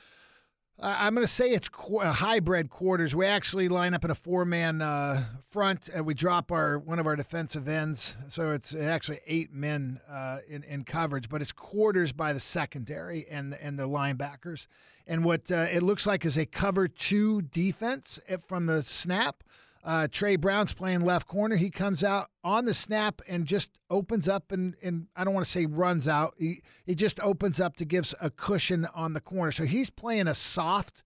[0.80, 3.14] I- I'm going to say it's qu- uh, hybrid quarters.
[3.16, 5.90] We actually line up in a four man uh, front.
[5.90, 8.16] And we drop our one of our defensive ends.
[8.30, 13.28] So it's actually eight men uh, in, in coverage, but it's quarters by the secondary
[13.30, 14.68] and, and the linebackers.
[15.08, 19.44] And what uh, it looks like is a cover two defense eh, from the snap.
[19.86, 21.56] Uh, Tre Brown's playing left corner.
[21.56, 25.46] He comes out on the snap and just opens up and, and I don't want
[25.46, 26.34] to say runs out.
[26.40, 29.52] He, he just opens up to gives a cushion on the corner.
[29.52, 31.04] So he's playing a soft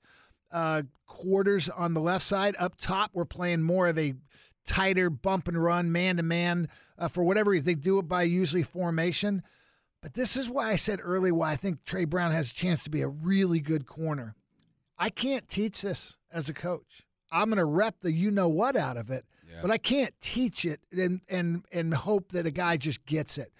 [0.49, 2.55] uh, quarters on the left side.
[2.57, 4.13] Up top, we're playing more of a
[4.65, 6.69] tighter bump and run, man to man.
[7.09, 9.43] For whatever reason, they do it by usually formation.
[10.01, 12.83] But this is why I said early why I think Tre Brown has a chance
[12.85, 14.35] to be a really good corner.
[14.97, 17.03] I can't teach this as a coach.
[17.31, 19.59] I'm going to rep the you know what out of it, Yeah.
[19.61, 23.51] but I can't teach it and and and hope that a guy just gets it.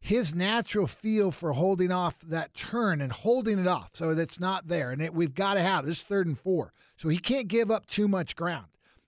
[0.00, 4.68] His natural feel for holding off that turn and holding it off so that's not
[4.68, 7.70] there, and it, we've got to have this third and four, so he can't give
[7.70, 8.66] up too much ground.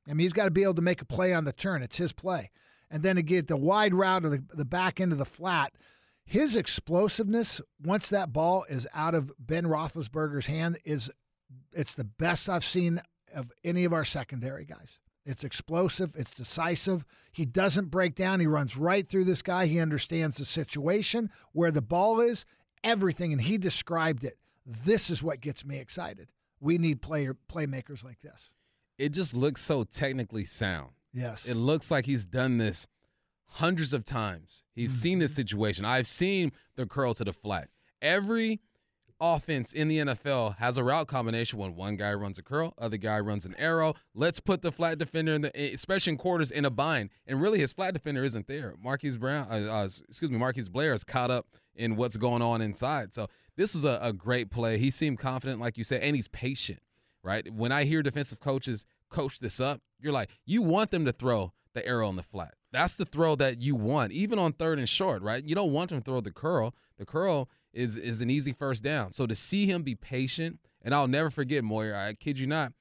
[0.09, 1.83] I mean, he's got to be able to make a play on the turn.
[1.85, 2.51] It's his play,
[2.91, 5.73] and then to get the wide route or the, the back end of the flat.
[6.25, 11.11] His explosiveness once that ball is out of Ben Roethlisberger's hand is
[11.73, 13.01] it's the best I've seen
[13.35, 14.99] of any of our secondary guys.
[15.27, 17.05] It's explosive, it's decisive.
[17.33, 18.41] He doesn't break down.
[18.41, 19.67] He runs right through this guy.
[19.67, 22.45] He understands the situation, where the ball is,
[22.83, 24.39] everything, and he described it.
[24.67, 26.31] This is what gets me excited.
[26.59, 28.55] We need player playmakers like this.
[28.99, 30.91] It just looks so technically sound.
[31.13, 31.47] Yes.
[31.47, 32.87] It looks like he's done this
[33.47, 34.65] hundreds of times.
[34.75, 35.01] He's mm-hmm.
[35.01, 35.85] seen this situation.
[35.85, 37.69] I've seen the curl to the flat.
[38.01, 38.61] Every
[39.21, 42.97] offense in the NFL has a route combination when one guy runs a curl, other
[42.97, 43.95] guy runs an arrow.
[44.15, 47.11] Let's put the flat defender in the, especially in quarters, in a bind.
[47.27, 48.75] And really, his flat defender isn't there.
[48.83, 52.61] Marquise Brown, uh, uh, excuse me, Marquise Blair is caught up in what's going on
[52.61, 53.13] inside.
[53.13, 54.79] So this is a, a great play.
[54.79, 56.81] He seemed confident, like you said, and he's patient.
[57.23, 57.53] Right?
[57.53, 61.53] When I hear defensive coaches coach this up, you're like, you want them to throw
[61.75, 62.55] the arrow in the flat.
[62.73, 65.45] That's the throw that you want, even on third and short, right?
[65.45, 66.75] You don't want them to throw the curl.
[66.99, 69.13] The curl is is an easy first down.
[69.13, 71.95] So to see him be patient, and I'll never forget Moyer.
[71.95, 72.73] I kid you not,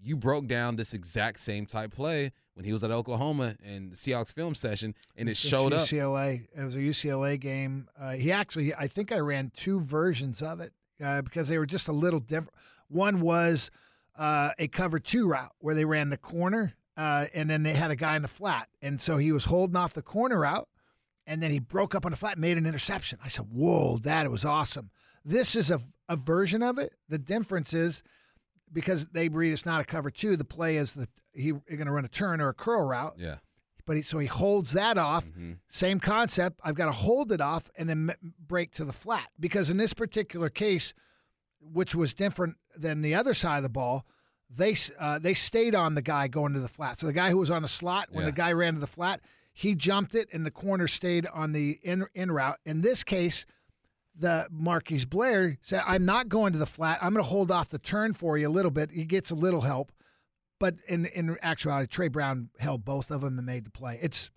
[0.00, 3.96] you broke down this exact same type play when he was at Oklahoma in the
[3.96, 5.82] Seahawks film session, and it showed up.
[5.82, 6.46] UCLA.
[6.56, 7.88] It was a UCLA game.
[7.98, 10.72] Uh, he actually, I think I ran two versions of it
[11.02, 12.54] uh, because they were just a little different.
[12.88, 13.70] One was
[14.18, 17.90] uh, a cover two route where they ran the corner, uh, and then they had
[17.90, 20.68] a guy in the flat, and so he was holding off the corner route,
[21.28, 23.18] and then he broke up on the flat, and made an interception.
[23.24, 24.90] I said, "Whoa, that was awesome."
[25.24, 26.94] This is a a version of it.
[27.08, 28.02] The difference is
[28.72, 30.36] because they read it's not a cover two.
[30.36, 33.36] The play is the he going to run a turn or a curl route Yeah.
[33.86, 35.26] but he, so he holds that off.
[35.26, 35.52] Mm-hmm.
[35.68, 36.58] Same concept.
[36.64, 38.10] I've got to hold it off and then
[38.44, 40.94] break to the flat because in this particular case,
[41.60, 44.04] which was different than the other side of the ball,
[44.50, 46.98] they uh, they stayed on the guy going to the flat.
[46.98, 48.30] So the guy who was on the slot when Yeah.
[48.30, 49.20] the guy ran to the flat,
[49.58, 52.58] he jumped it and the corner stayed on the in in route.
[52.64, 53.44] In this case.
[54.20, 56.98] The Marquise Blair said, "I'm not going to the flat.
[57.00, 58.90] I'm going to hold off the turn for you a little bit.
[58.90, 59.92] He gets a little help,
[60.58, 63.96] but in in actuality, Tre Brown held both of them and made the play.
[64.02, 64.32] It's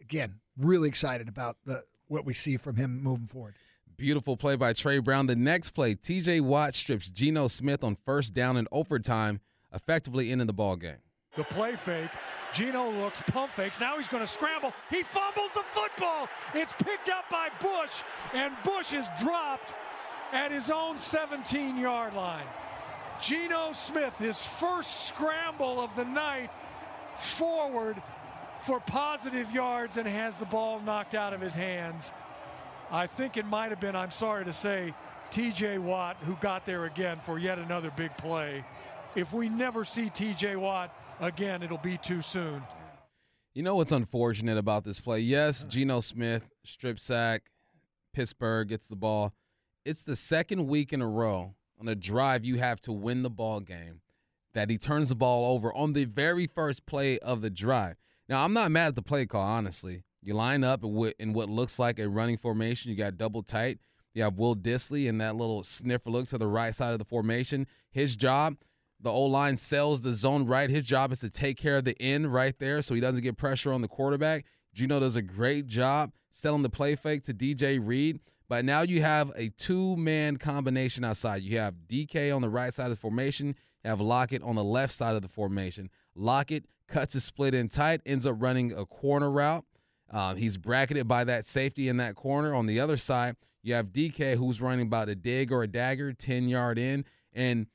[0.00, 3.54] again really excited about the what we see from him moving forward.
[3.98, 5.26] Beautiful play by Tre Brown.
[5.26, 9.40] The next play, TJ Watt strips Geno Smith on first down in overtime,
[9.74, 11.02] effectively ending the ball game.
[11.36, 12.08] The play fake.
[12.52, 13.78] Geno looks, pump fakes.
[13.80, 14.72] Now he's going to scramble.
[14.90, 16.28] He fumbles the football.
[16.54, 18.02] It's picked up by Bush,
[18.34, 19.72] and Bush is dropped
[20.32, 22.46] at his own 17 yard line.
[23.20, 26.50] Geno Smith, his first scramble of the night,
[27.18, 28.00] forward
[28.64, 32.12] for positive yards and has the ball knocked out of his hands.
[32.90, 34.94] I think it might have been, I'm sorry to say,
[35.30, 38.64] TJ Watt who got there again for yet another big play.
[39.14, 42.62] If we never see TJ Watt again, it'll be too soon.
[43.54, 45.20] You know what's unfortunate about this play?
[45.20, 47.50] Yes, Geno Smith, strip sack,
[48.12, 49.32] Pittsburgh gets the ball.
[49.84, 53.30] It's the second week in a row on a drive you have to win the
[53.30, 54.00] ball game
[54.54, 57.96] that he turns the ball over on the very first play of the drive.
[58.28, 60.02] Now, I'm not mad at the play call, honestly.
[60.22, 62.90] You line up in what looks like a running formation.
[62.90, 63.78] You got double tight.
[64.12, 67.04] You have Will Dissly and that little sniffer look to the right side of the
[67.04, 67.66] formation.
[67.90, 68.56] His job,
[69.02, 70.68] the O line sells the zone right.
[70.68, 73.36] His job is to take care of the end right there so he doesn't get
[73.36, 74.44] pressure on the quarterback.
[74.74, 78.20] Geno does a great job selling the play fake to DJ Reed.
[78.48, 81.42] But now you have a two man combination outside.
[81.42, 84.64] You have DK on the right side of the formation, you have Lockett on the
[84.64, 85.88] left side of the formation.
[86.16, 89.64] Lockett cuts his split in tight, ends up running a corner route.
[90.10, 92.52] Uh, he's bracketed by that safety in that corner.
[92.52, 96.12] On the other side, you have DK who's running about a dig or a dagger,
[96.12, 97.68] 10 yard in, and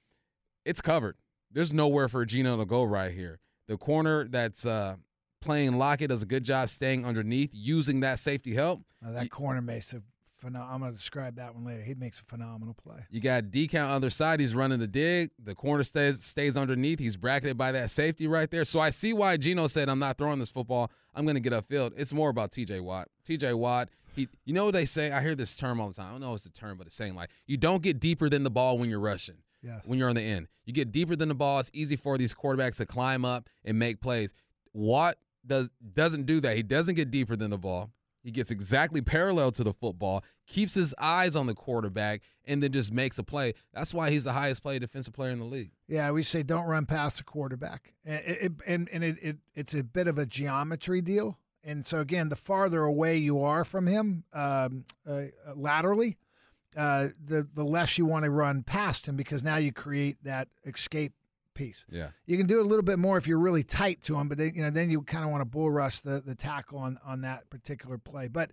[0.65, 1.15] it's covered.
[1.51, 3.39] There's nowhere for Geno to go right here.
[3.67, 4.95] The corner that's uh,
[5.41, 8.81] playing Lockett does a good job staying underneath, using that safety help.
[9.05, 10.01] Uh, that corner makes a
[10.37, 10.73] phenomenal.
[10.73, 11.81] I'm going to describe that one later.
[11.81, 13.05] He makes a phenomenal play.
[13.09, 14.39] You got the other side.
[14.39, 15.31] He's running the dig.
[15.43, 16.99] The corner stays stays underneath.
[16.99, 18.65] He's bracketed by that safety right there.
[18.65, 20.91] So I see why Geno said, "I'm not throwing this football.
[21.13, 22.79] I'm going to get upfield." It's more about T.J.
[22.81, 23.09] Watt.
[23.25, 23.53] T.J.
[23.53, 23.89] Watt.
[24.15, 25.11] He, you know what they say?
[25.11, 26.07] I hear this term all the time.
[26.07, 28.29] I don't know if it's a term, but it's saying like you don't get deeper
[28.29, 29.35] than the ball when you're rushing.
[29.65, 29.81] Yes.
[29.85, 31.59] When you're on the end, you get deeper than the ball.
[31.59, 34.33] It's easy for these quarterbacks to climb up and make plays.
[34.73, 36.55] Watt does doesn't do that.
[36.55, 37.91] He doesn't get deeper than the ball.
[38.23, 42.71] He gets exactly parallel to the football, keeps his eyes on the quarterback, and then
[42.71, 43.53] just makes a play.
[43.71, 45.71] That's why he's the highest paid defensive player in the league.
[45.87, 49.75] Yeah, we say don't run past the quarterback, and it, and, and it, it, it's
[49.75, 51.37] a bit of a geometry deal.
[51.63, 56.17] And so again, the farther away you are from him um, uh, laterally,
[56.75, 60.47] uh, the the less you want to run past him because now you create that
[60.65, 61.13] escape
[61.53, 61.85] piece.
[61.89, 62.09] Yeah.
[62.25, 64.37] You can do it a little bit more if you're really tight to him, but
[64.37, 66.99] then, you know then you kind of want to bull rush the the tackle on
[67.05, 68.27] on that particular play.
[68.27, 68.51] But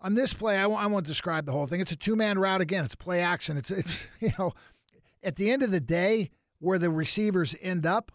[0.00, 1.80] on this play, I w- I won't describe the whole thing.
[1.80, 2.84] It's a two man route again.
[2.84, 3.56] It's play action.
[3.56, 4.52] It's it's you know
[5.22, 8.10] at the end of the day where the receivers end up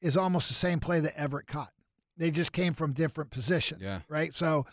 [0.00, 1.72] is almost the same play that Everett caught.
[2.16, 3.80] They just came from different positions.
[3.82, 4.00] Yeah.
[4.08, 4.34] Right.
[4.34, 4.66] So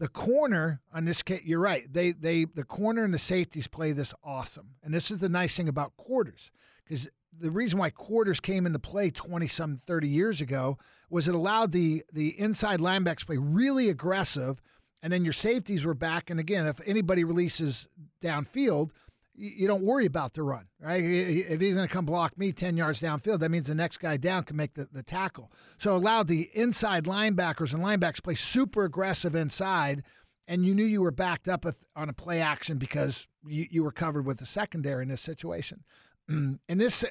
[0.00, 1.84] the corner on this case, you're right.
[1.92, 5.54] They they the corner and the safeties play this awesome, and this is the nice
[5.54, 6.50] thing about quarters
[6.82, 10.78] because the reason why quarters came into play 20 some 30 years ago
[11.10, 14.60] was it allowed the the inside linebackers play really aggressive
[15.02, 17.86] and then your safeties were back and again if anybody releases
[18.22, 18.90] downfield
[19.34, 22.76] you, don't worry about the run right if he's going to come block me 10
[22.76, 26.28] yards downfield that means the next guy down can make the, the tackle so allowed
[26.28, 30.02] the inside linebackers and linebackers play super aggressive inside
[30.46, 31.64] and you knew you were backed up
[31.94, 35.84] on a play action because you, you were covered with the secondary in this situation
[36.28, 37.04] and this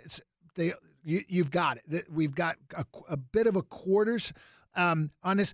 [0.56, 2.06] they you, you've got it.
[2.12, 4.34] We've got a, a bit of a quarters
[4.76, 5.54] um, on this.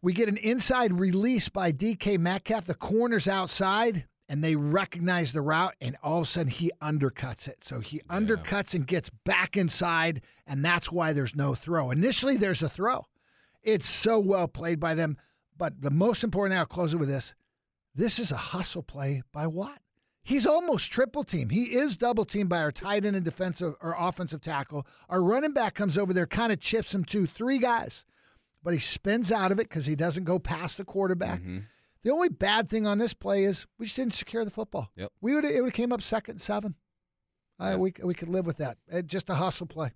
[0.00, 2.66] We get an inside release by DK Metcalf.
[2.66, 7.48] The corner's outside, and they recognize the route, and all of a sudden he undercuts
[7.48, 7.64] it.
[7.64, 8.16] So he yeah.
[8.18, 11.90] undercuts and gets back inside, and that's why there's no throw.
[11.90, 13.06] Initially, there's a throw.
[13.62, 15.16] It's so well played by them.
[15.56, 17.34] But the most important, I'll close it with this
[17.94, 19.80] this is a hustle play by Watt.
[20.22, 21.48] He's almost triple team.
[21.48, 24.86] He is double teamed by our tight end and defensive or offensive tackle.
[25.08, 28.04] Our running back comes over there, kind of chips him to three guys,
[28.62, 31.40] but he spins out of it because he doesn't go past the quarterback.
[31.40, 31.58] Mm-hmm.
[32.02, 34.90] The only bad thing on this play is we just didn't secure the football.
[34.96, 35.12] Yep.
[35.20, 36.74] We would it would have came up second and seven.
[37.58, 38.78] Uh, we we could live with that.
[38.86, 39.92] It, just a hustle play.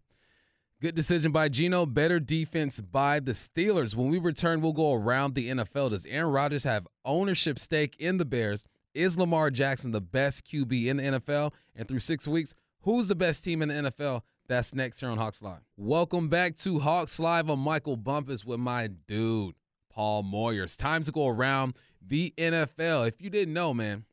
[0.80, 1.86] Good decision by Geno.
[1.86, 3.94] Better defense by the Steelers.
[3.94, 5.90] When we return, we'll go around the NFL.
[5.90, 8.64] Does Aaron Rodgers have ownership stake in the Bears?
[8.92, 11.53] Is Lamar Jackson the best QB in the NFL?
[11.76, 14.22] And through six weeks, who's the best team in the NFL?
[14.48, 15.61] That's next here on Hawks Live.
[15.76, 17.48] Welcome back to Hawks Live.
[17.48, 19.55] I'm Michael Bumpus with my dude,
[19.93, 20.64] Paul Moyer.
[20.64, 21.74] It's time to go around
[22.07, 23.09] the NFL.
[23.09, 24.05] If you didn't know, man,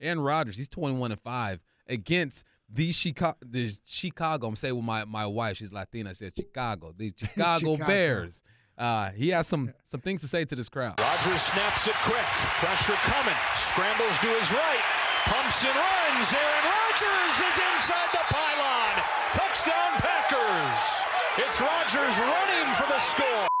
[0.00, 4.48] Aaron Rodgers, he's 21 and 5 against the Chicago, the Chicago.
[4.48, 6.10] I'm saying with my, my wife, she's Latina.
[6.10, 7.86] I said Chicago, the Chicago, Chicago.
[7.86, 8.42] Bears.
[8.76, 10.98] Uh, he has some some things to say to this crowd.
[10.98, 12.26] Rodgers snaps it quick.
[12.58, 13.34] Pressure coming.
[13.54, 14.82] Scrambles to his right.
[15.26, 16.32] Pumps and runs.
[16.32, 18.98] Aaron Rodgers is inside the pylon.
[19.30, 21.06] Touchdown Packers.
[21.38, 23.53] It's Rodgers running for the score.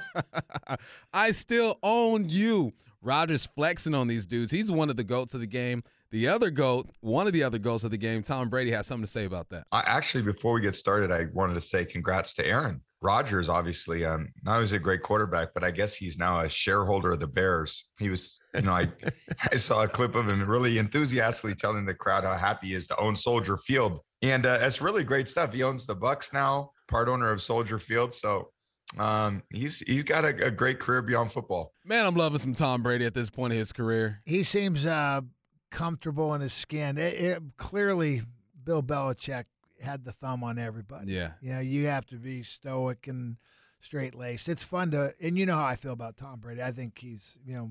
[1.12, 2.72] I still own you.
[3.02, 4.52] Rodgers flexing on these dudes.
[4.52, 5.82] He's one of the goats of the game.
[6.12, 9.06] The other GOAT, one of the other goats of the game, Tom Brady has something
[9.06, 9.66] to say about that.
[9.72, 12.82] I, actually, before we get started, I wanted to say congrats to Aaron.
[13.00, 16.48] Rodgers, obviously, um, not only is a great quarterback, but I guess he's now a
[16.48, 17.86] shareholder of the Bears.
[17.98, 18.88] He was, you know, I,
[19.52, 22.86] I saw a clip of him really enthusiastically telling the crowd how happy he is
[22.88, 24.00] to own Soldier Field.
[24.20, 25.52] And uh, that's really great stuff.
[25.52, 28.14] He owns the Bucks now, part owner of Soldier Field.
[28.14, 28.50] So
[28.98, 31.72] Um, he's he's got a, a great career beyond football.
[31.84, 34.20] Man, I'm loving some Tom Brady at this point in his career.
[34.24, 35.22] He seems uh,
[35.70, 36.98] comfortable in his skin.
[36.98, 38.22] It, it, clearly,
[38.64, 39.44] Bill Belichick
[39.80, 41.12] had the thumb on everybody.
[41.12, 41.32] Yeah.
[41.40, 43.36] You know, you have to be stoic and
[43.80, 44.48] straight laced.
[44.48, 46.62] It's fun to, and you know how I feel about Tom Brady.
[46.62, 47.70] I think he's, you know,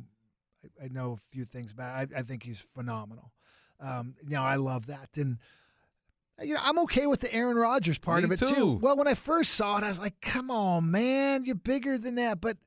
[0.63, 1.95] I, I know a few things about.
[1.95, 3.31] I, I think he's phenomenal.
[3.79, 5.39] Um, you know, I love that, and
[6.43, 8.53] you know, I'm okay with the Aaron Rodgers part Me of it too.
[8.53, 8.79] too.
[8.81, 12.15] Well, when I first saw it, I was like, "Come on, man, you're bigger than
[12.15, 12.57] that." But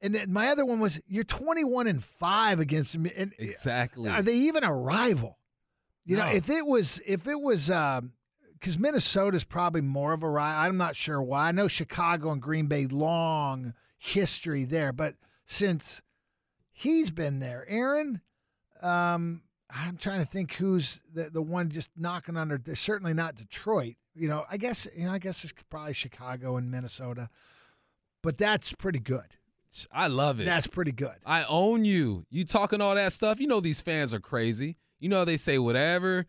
[0.00, 4.10] and then my other one was, "You're 21 and five against me." And Exactly.
[4.10, 5.38] are they even a rival?
[6.04, 10.60] You know, if it was, if it was, because Minnesota's probably more of a rival.
[10.62, 11.48] I'm not sure why.
[11.48, 15.14] I know Chicago and Green Bay long history there, but
[15.46, 16.02] since
[16.72, 18.20] he's been there, Aaron,
[18.80, 19.42] um,
[19.74, 22.60] I'm trying to think who's the the one just knocking under.
[22.74, 23.94] Certainly not Detroit.
[24.14, 27.28] You know, I guess you know, I guess it's probably Chicago and Minnesota,
[28.22, 29.36] but that's pretty good.
[29.90, 30.44] I love it.
[30.44, 31.16] That's pretty good.
[31.24, 32.26] I own you.
[32.28, 33.40] You talking all that stuff.
[33.40, 34.76] You know these fans are crazy.
[35.00, 36.26] You know they say whatever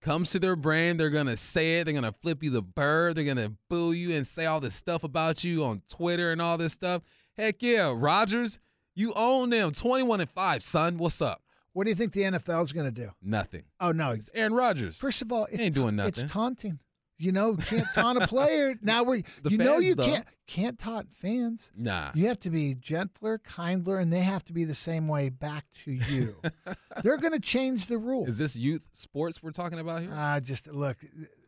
[0.00, 1.84] comes to their brain, they're gonna say it.
[1.84, 3.14] They're gonna flip you the bird.
[3.14, 6.58] They're gonna boo you and say all this stuff about you on Twitter and all
[6.58, 7.02] this stuff.
[7.36, 8.58] Heck yeah, Rodgers,
[8.94, 9.72] you own them.
[9.72, 10.98] Twenty-one and five, son.
[10.98, 11.42] What's up?
[11.72, 13.10] What do you think the NFL is going to do?
[13.22, 13.64] Nothing.
[13.80, 14.98] Oh no, It's Aaron Rodgers.
[14.98, 16.24] First of all, it's ain't doing nothing.
[16.24, 16.78] It's taunting.
[17.16, 18.74] You know, can't taunt a player.
[18.80, 20.04] Now we, you know, you though.
[20.04, 21.70] can't can't taunt fans.
[21.76, 22.10] Nah.
[22.14, 25.66] You have to be gentler, kindler, and they have to be the same way back
[25.84, 26.34] to you.
[27.02, 28.26] They're going to change the rule.
[28.26, 30.12] Is this youth sports we're talking about here?
[30.12, 30.96] Uh, just look,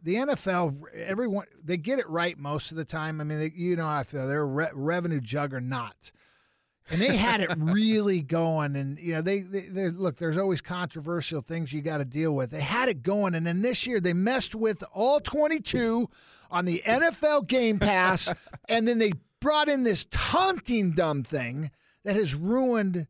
[0.03, 3.21] the NFL, everyone they get it right most of the time.
[3.21, 4.29] I mean, they, you know how I feel.
[4.29, 6.13] They're a re- revenue juggernaut,
[6.91, 8.77] and they had it really going.
[8.77, 10.17] And you know, they, they they look.
[10.17, 12.51] There's always controversial things you got to deal with.
[12.51, 16.09] They had it going, and then this year they messed with all 22
[16.51, 18.33] on the NFL Game Pass,
[18.69, 21.71] and then they brought in this taunting dumb thing
[22.05, 23.07] that has ruined.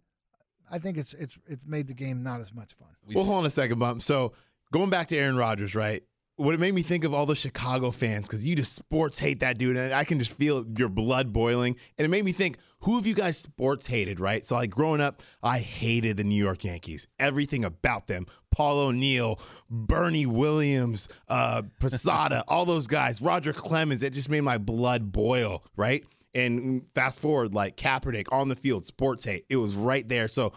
[0.70, 2.88] I think it's it's it's made the game not as much fun.
[3.14, 4.02] Well, hold on a second, bump.
[4.02, 4.32] So
[4.72, 6.02] going back to Aaron Rodgers, right?
[6.36, 9.40] What it made me think of all the Chicago fans because you just sports hate
[9.40, 11.76] that dude, and I can just feel your blood boiling.
[11.98, 14.44] And it made me think, who have you guys sports hated, right?
[14.44, 18.26] So like growing up, I hated the New York Yankees, everything about them.
[18.50, 24.02] Paul O'Neill, Bernie Williams, uh, Posada, all those guys, Roger Clemens.
[24.02, 26.04] It just made my blood boil, right?
[26.34, 29.46] And fast forward, like Kaepernick on the field, sports hate.
[29.48, 30.28] It was right there.
[30.28, 30.52] So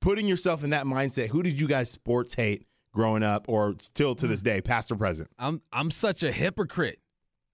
[0.00, 4.14] putting yourself in that mindset, who did you guys sports hate growing up or still
[4.16, 5.30] to this day, past or present?
[5.38, 6.98] I'm I'm such a hypocrite.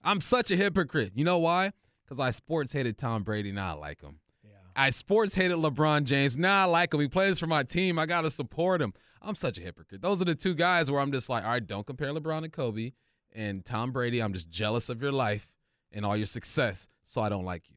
[0.03, 1.13] I'm such a hypocrite.
[1.15, 1.73] You know why?
[2.11, 3.53] Because I sports hated Tom Brady.
[3.53, 4.19] Now I like him.
[4.43, 4.51] Yeah.
[4.75, 6.37] I sports hated LeBron James.
[6.37, 6.99] Now I like him.
[6.99, 8.01] He plays for my team.
[8.01, 8.93] I gotta support him.
[9.23, 10.03] I'm such a hypocrite.
[10.03, 12.53] Those are the two guys where I'm just like, all right, don't compare LeBron and
[12.53, 12.95] Kobe.
[13.33, 15.47] And Tom Brady, I'm just jealous of your life
[15.93, 17.77] and all your success, so I don't like you.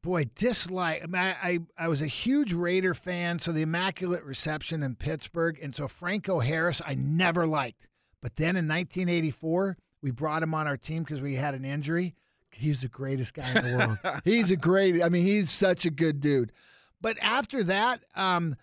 [0.00, 1.02] boy, dislike.
[1.02, 4.94] I, mean, I, I I was a huge Raider fan, so the Immaculate Reception in
[4.94, 7.88] Pittsburgh, and so Franco Harris I never liked.
[8.22, 12.14] But then in 1984, we brought him on our team because we had an injury.
[12.54, 14.20] He's the greatest guy in the world.
[14.24, 15.02] he's a great.
[15.02, 16.52] I mean, he's such a good dude.
[17.00, 18.56] But after that, um,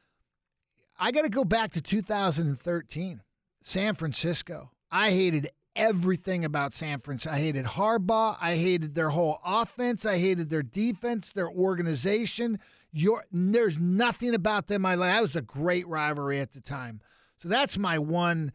[0.99, 3.21] I got to go back to 2013,
[3.61, 4.71] San Francisco.
[4.91, 7.35] I hated everything about San Francisco.
[7.35, 8.37] I hated Harbaugh.
[8.39, 10.05] I hated their whole offense.
[10.05, 12.59] I hated their defense, their organization.
[12.91, 15.13] Your, there's nothing about them I like.
[15.15, 17.01] That was a great rivalry at the time.
[17.37, 18.51] So that's my one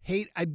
[0.00, 0.28] hate.
[0.36, 0.48] I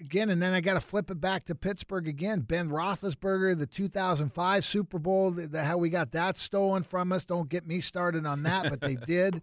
[0.00, 2.40] again, and then I got to flip it back to Pittsburgh again.
[2.40, 7.24] Ben Roethlisberger, the 2005 Super Bowl, the, the- how we got that stolen from us.
[7.24, 9.42] Don't get me started on that, but they did.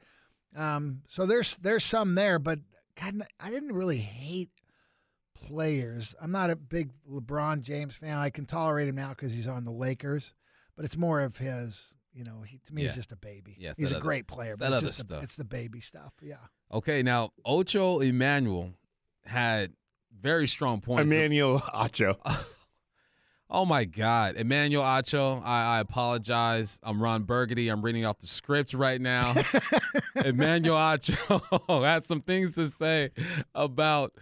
[0.56, 2.60] Um, so there's there's some there, but
[2.99, 4.49] God, I didn't really hate
[5.34, 6.15] players.
[6.22, 8.18] I'm not a big LeBron James fan.
[8.18, 10.34] I can tolerate him now because he's on the Lakers,
[10.76, 11.94] but it's more of his.
[12.14, 12.90] You know, he, to me, Yeah.
[12.90, 13.56] he's just a baby.
[13.57, 16.11] Yeah, he's a other- great player, but it's just the- it's the baby stuff.
[16.22, 16.36] Yeah.
[16.69, 18.73] Okay, now Ocho Emmanuel
[19.26, 19.72] had
[20.20, 21.04] very strong points.
[21.04, 22.18] Emmanuel Acho.
[23.54, 25.42] Oh my God, Emmanuel Acho.
[25.44, 26.80] I, I apologize.
[26.84, 27.68] I'm Ron Burgundy.
[27.68, 29.34] I'm reading off the script right now.
[30.26, 33.10] Emmanuel Acho had some things to say
[33.54, 34.14] about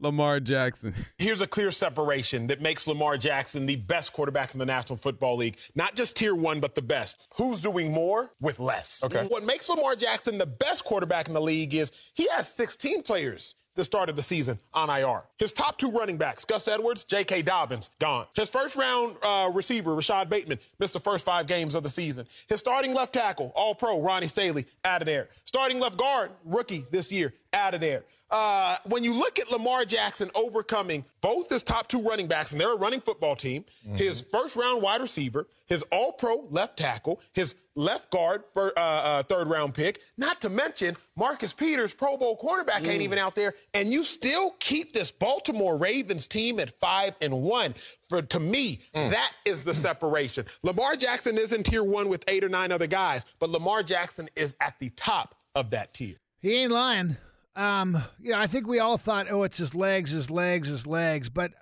[0.00, 0.94] Lamar Jackson.
[1.18, 5.36] Here's a clear separation that makes Lamar Jackson the best quarterback in the National Football
[5.36, 5.58] League.
[5.74, 7.28] Not just tier one, but the best.
[7.34, 9.02] Who's doing more with less?
[9.04, 9.26] Okay.
[9.26, 13.54] What makes Lamar Jackson the best quarterback in the league is he has 16 players
[13.78, 15.22] that started the season on IR.
[15.38, 17.42] His top two running backs, Gus Edwards, J.K.
[17.42, 18.26] Dobbins, gone.
[18.34, 22.26] His first round uh, receiver, Rashod Bateman, missed the first five games of the season.
[22.48, 25.28] His starting left tackle, all pro, Ronnie Stanley, out of there.
[25.48, 28.04] Starting left guard, rookie this year, out of there.
[28.30, 32.60] Uh, when you look at Lamar Jackson overcoming both his top two running backs, and
[32.60, 33.96] they're a running football team, mm-hmm.
[33.96, 38.82] his first round wide receiver, his all pro left tackle, his left guard for uh,
[38.82, 42.88] uh, third round pick, not to mention Marcus Peters, Pro Bowl cornerback, mm.
[42.88, 47.40] ain't even out there, and you still keep this Baltimore Ravens team at five and
[47.40, 47.74] one.
[48.08, 49.10] For to me, mm.
[49.10, 50.46] that is the separation.
[50.62, 54.28] Lamar Jackson is in tier one with eight or nine other guys, but Lamar Jackson
[54.34, 56.16] is at the top of that tier.
[56.40, 57.16] He ain't lying.
[57.54, 60.86] Um, you know, I think we all thought, oh, it's his legs, his legs, his
[60.86, 61.28] legs.
[61.28, 61.52] But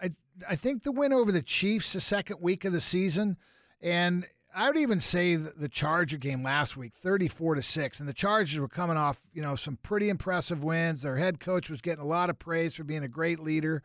[0.00, 0.10] I,
[0.48, 3.36] I think the win over the Chiefs the second week of the season,
[3.80, 8.00] and I would even say the Charger game last week, 34 to 6.
[8.00, 11.02] And the Chargers were coming off, you know, some pretty impressive wins.
[11.02, 13.82] Their head coach was getting a lot of praise for being a great leader.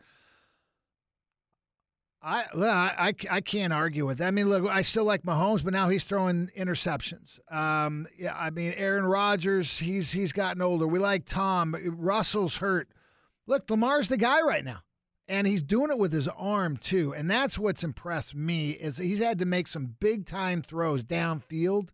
[2.24, 4.28] I, I I can't argue with that.
[4.28, 7.40] I mean, look, I still like Mahomes, but now he's throwing interceptions.
[7.52, 10.86] Um, yeah, I mean, Aaron Rodgers, he's he's gotten older.
[10.86, 11.74] We like Tom.
[11.84, 12.88] Russell's hurt.
[13.46, 14.82] Look, Lamar's the guy right now,
[15.26, 17.12] and he's doing it with his arm too.
[17.12, 21.88] And that's what's impressed me is he's had to make some big time throws downfield.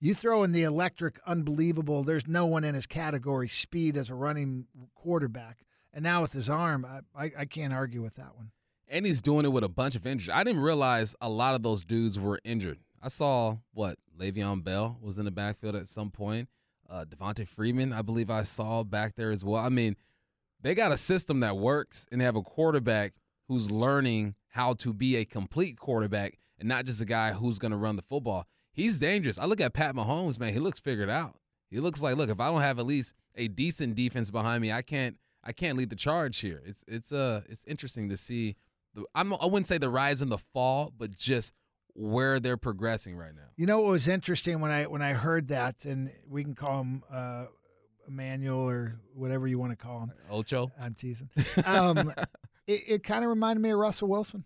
[0.00, 2.04] You throw in the electric, unbelievable.
[2.04, 5.58] There's no one in his category speed as a running quarterback,
[5.92, 8.50] and now with his arm, I, I, I can't argue with that one
[8.90, 10.34] and he's doing it with a bunch of injuries.
[10.34, 12.78] I didn't realize a lot of those dudes were injured.
[13.02, 16.48] I saw what Le'Veon Bell was in the backfield at some point.
[16.90, 19.62] Uh, Devonta Freeman, I believe I saw back there as well.
[19.62, 19.96] I mean,
[20.60, 23.12] they got a system that works, and they have a quarterback
[23.46, 27.70] who's learning how to be a complete quarterback and not just a guy who's going
[27.70, 28.46] to run the football.
[28.72, 29.38] He's dangerous.
[29.38, 30.52] I look at Pat Mahomes, man.
[30.52, 31.36] He looks figured out.
[31.70, 34.72] He looks like, look, if I don't have at least a decent defense behind me,
[34.72, 36.62] I can't, I can't lead the charge here.
[36.64, 38.56] It's, it's, uh, it's interesting to see
[39.14, 41.54] I'm, I wouldn't say the rise and the fall, but just
[41.94, 43.48] where they're progressing right now.
[43.56, 46.80] You know what was interesting when I when I heard that, and we can call
[46.80, 47.46] him uh,
[48.06, 50.12] Emmanuel or whatever you want to call him.
[50.30, 50.70] Ocho.
[50.80, 51.28] I'm teasing.
[51.64, 52.12] Um,
[52.66, 54.44] it, it kind of reminded me of Russell Wilson.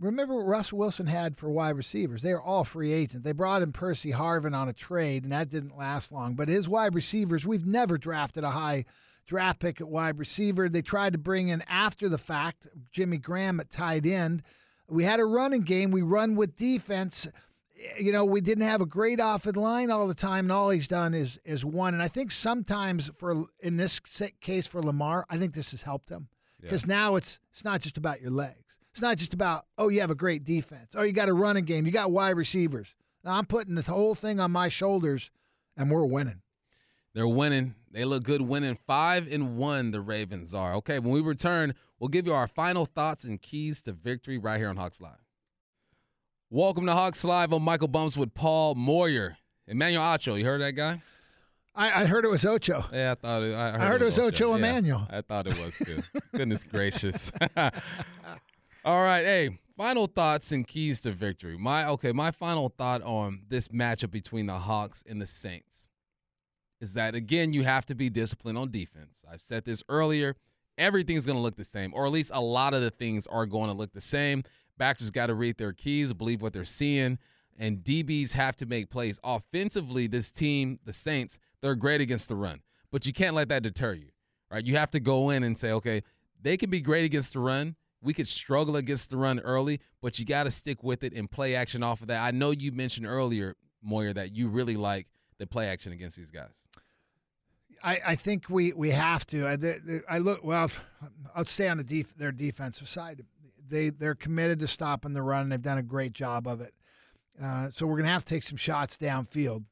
[0.00, 2.22] Remember what Russell Wilson had for wide receivers?
[2.22, 3.24] They were all free agents.
[3.24, 6.34] They brought in Percy Harvin on a trade, and that didn't last long.
[6.34, 8.86] But his wide receivers, we've never drafted a high
[9.26, 10.68] draft pick at wide receiver.
[10.68, 14.42] They tried to bring in after the fact Jimmy Graham at tight end.
[14.88, 15.90] We had a running game.
[15.90, 17.28] We run with defense.
[17.98, 20.88] You know, we didn't have a great offensive line all the time, and all he's
[20.88, 21.94] done is is one.
[21.94, 24.00] And I think sometimes for in this
[24.40, 26.28] case for Lamar, I think this has helped him
[26.60, 26.94] because yeah.
[26.94, 28.78] now it's it's not just about your legs.
[28.92, 30.94] It's not just about oh you have a great defense.
[30.94, 31.86] Oh you got a running game.
[31.86, 32.94] You got wide receivers.
[33.24, 35.30] Now I'm putting the whole thing on my shoulders,
[35.76, 36.42] and we're winning.
[37.14, 37.74] They're winning.
[37.90, 38.78] They look good winning.
[38.86, 40.74] Five and one, the Ravens are.
[40.76, 44.58] Okay, when we return, we'll give you our final thoughts and keys to victory right
[44.58, 45.12] here on Hawks Live.
[46.48, 49.36] Welcome to Hawks Live on Michael Bumps with Paul Moyer.
[49.66, 51.02] Emmanuel Acho, you heard that guy?
[51.74, 52.84] I, I heard it was Ocho.
[52.92, 53.54] Yeah, I thought it.
[53.54, 55.06] I heard, I heard it was, Ocho, Ocho Emmanuel.
[55.10, 56.04] I thought it was good.
[56.34, 57.30] Goodness gracious.
[58.84, 61.56] All right, hey, final thoughts and keys to victory.
[61.58, 65.71] My okay, my final thought on this matchup between the Hawks and the Saints
[66.82, 69.24] is that again you have to be disciplined on defense.
[69.30, 70.34] I've said this earlier.
[70.76, 73.46] Everything's going to look the same, or at least a lot of the things are
[73.46, 74.42] going to look the same.
[74.78, 77.18] Backers got to read their keys, believe what they're seeing,
[77.58, 79.20] and DBs have to make plays.
[79.22, 83.62] Offensively, this team, the Saints, they're great against the run, but you can't let that
[83.62, 84.08] deter you,
[84.50, 84.66] right?
[84.66, 86.02] You have to go in and say, okay,
[86.40, 87.76] they can be great against the run.
[88.02, 91.30] We could struggle against the run early, but you got to stick with it and
[91.30, 92.20] play action off of that.
[92.22, 95.06] I know you mentioned earlier, Moyer, that you really like
[95.38, 96.66] the play action against these guys.
[97.82, 99.46] I, I think we, we have to.
[99.46, 99.56] I,
[100.08, 100.70] I look well.
[101.34, 103.24] I'll stay on the def, their defensive side.
[103.68, 105.48] They they're committed to stopping the run.
[105.48, 106.74] They've done a great job of it.
[107.42, 109.64] Uh, so we're gonna have to take some shots downfield.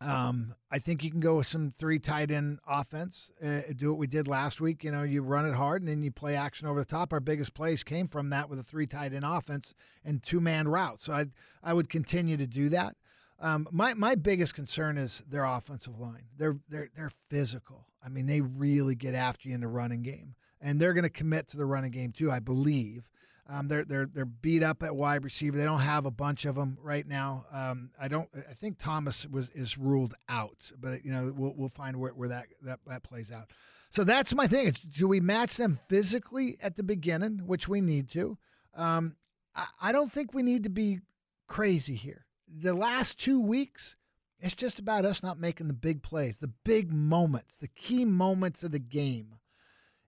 [0.00, 3.30] Um, I think you can go with some three tight end offense.
[3.42, 4.84] Uh, do what we did last week.
[4.84, 7.12] You know, you run it hard and then you play action over the top.
[7.12, 9.72] Our biggest plays came from that with a three tight end offense
[10.04, 11.00] and two man route.
[11.00, 11.26] So I
[11.62, 12.96] I would continue to do that.
[13.44, 16.24] Um, my my biggest concern is their offensive line.
[16.38, 17.86] They're they're they're physical.
[18.02, 21.10] I mean, they really get after you in the running game, and they're going to
[21.10, 22.32] commit to the running game too.
[22.32, 23.10] I believe.
[23.46, 25.58] Um, they're they're they're beat up at wide receiver.
[25.58, 27.44] They don't have a bunch of them right now.
[27.52, 28.30] Um, I don't.
[28.34, 32.30] I think Thomas was is ruled out, but you know we'll we'll find where, where
[32.30, 33.50] that, that that plays out.
[33.90, 34.68] So that's my thing.
[34.68, 38.38] It's, do we match them physically at the beginning, which we need to?
[38.74, 39.16] Um,
[39.54, 41.00] I, I don't think we need to be
[41.46, 43.96] crazy here the last two weeks,
[44.40, 48.62] it's just about us not making the big plays, the big moments, the key moments
[48.64, 49.36] of the game.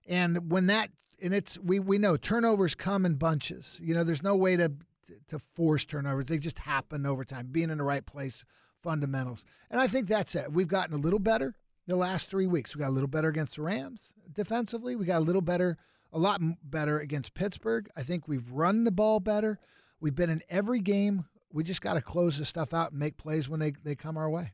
[0.07, 0.89] And when that
[1.21, 3.79] and it's we we know turnovers come in bunches.
[3.83, 4.71] You know, there's no way to
[5.29, 6.25] to force turnovers.
[6.25, 7.47] They just happen over time.
[7.51, 8.43] Being in the right place,
[8.83, 9.43] fundamentals.
[9.71, 10.51] And I think that's it.
[10.51, 11.55] We've gotten a little better.
[11.87, 12.75] the last three weeks.
[12.75, 14.95] We got a little better against the Rams defensively.
[14.95, 15.77] We got a little better,
[16.11, 17.89] a lot better against Pittsburgh.
[17.95, 19.59] I think we've run the ball better.
[19.99, 21.25] We've been in every game.
[21.51, 24.17] We just got to close this stuff out and make plays when they, they come
[24.17, 24.53] our way.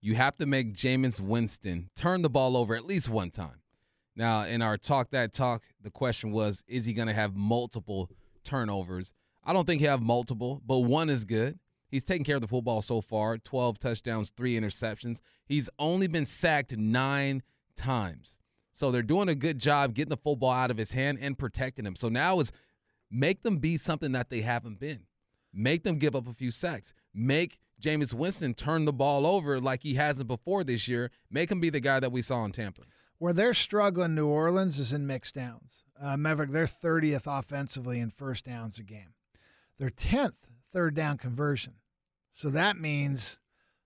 [0.00, 3.62] You have to make Jameis Winston turn the ball over at least one time.
[4.16, 8.10] Now, in our talk that talk, the question was, is he going to have multiple
[8.44, 9.12] turnovers?
[9.42, 11.58] I don't think he have multiple, but one is good.
[11.88, 15.20] He's taken care of the football so far 12 touchdowns, three interceptions.
[15.46, 17.42] He's only been sacked nine
[17.76, 18.38] times.
[18.72, 21.86] So they're doing a good job getting the football out of his hand and protecting
[21.86, 21.94] him.
[21.96, 22.50] So now is
[23.10, 25.04] make them be something that they haven't been.
[25.54, 26.92] Make them give up a few sacks.
[27.14, 31.10] Make Jameis Winston turn the ball over like he hasn't before this year.
[31.30, 32.82] Make him be the guy that we saw in Tampa.
[33.18, 35.84] Where they're struggling, New Orleans is in mixed downs.
[36.00, 39.14] Uh, Maverick, they're 30th offensively in first downs a game.
[39.78, 41.74] They're 10th third down conversion.
[42.32, 43.38] So that means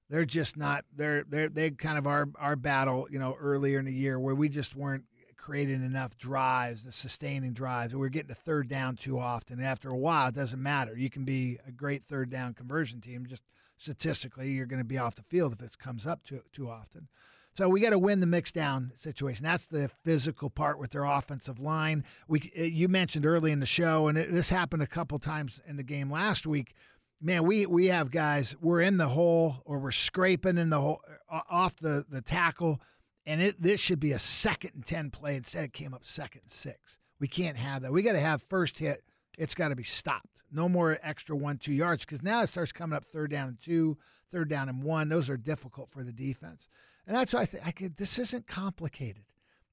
[0.09, 3.85] they're just not they're they're they kind of our our battle, you know, earlier in
[3.85, 5.05] the year where we just weren't
[5.39, 7.95] creating enough drives, the sustaining drives.
[7.95, 9.61] We were getting to third down too often.
[9.61, 10.97] After a while, it doesn't matter.
[10.97, 13.27] You can be a great third down conversion team.
[13.27, 13.43] Just
[13.79, 17.09] statistically, you're going to be off the field if it comes up too too often.
[17.55, 19.45] So we got to win the mix down situation.
[19.45, 22.05] That's the physical part with their offensive line.
[22.29, 25.61] We uh, you mentioned early in the show, and it, this happened a couple times
[25.67, 26.75] in the game last week
[27.21, 28.55] man, we we have guys.
[28.61, 31.01] We're in the hole or we're scraping in the hole
[31.31, 32.81] uh, off the the tackle,
[33.29, 35.37] and it this should be a second and ten play.
[35.37, 36.99] Instead, it came up second and six.
[37.21, 37.93] We can't have that.
[37.93, 39.05] We got to have first hit.
[39.37, 40.43] It's got to be stopped.
[40.51, 43.61] No more extra one two yards because now it starts coming up third down and
[43.61, 43.99] two,
[44.31, 45.11] third down and one.
[45.11, 46.69] Those are difficult for the defense,
[47.07, 49.25] and that's why I think I could, this isn't complicated.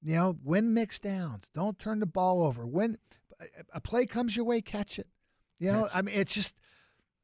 [0.03, 1.45] You know, win mixed downs.
[1.55, 2.65] Don't turn the ball over.
[2.67, 2.97] When
[3.73, 5.07] a play comes your way, catch it.
[5.59, 6.55] You know, I mean, it's just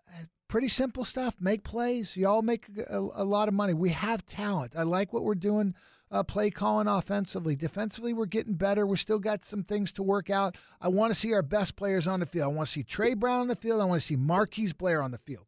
[0.09, 1.35] uh, pretty simple stuff.
[1.39, 2.15] Make plays.
[2.15, 3.73] Y'all make a, a, lot of money.
[3.73, 4.73] We have talent.
[4.77, 5.75] I like what we're doing.
[6.11, 7.55] Uh, play calling offensively.
[7.55, 8.85] Defensively, we're getting better.
[8.85, 10.57] We still got some things to work out.
[10.81, 12.51] I want to see our best players on the field.
[12.51, 13.79] I want to see Tre Brown on the field.
[13.79, 15.45] I want to see Marquise Blair on the field.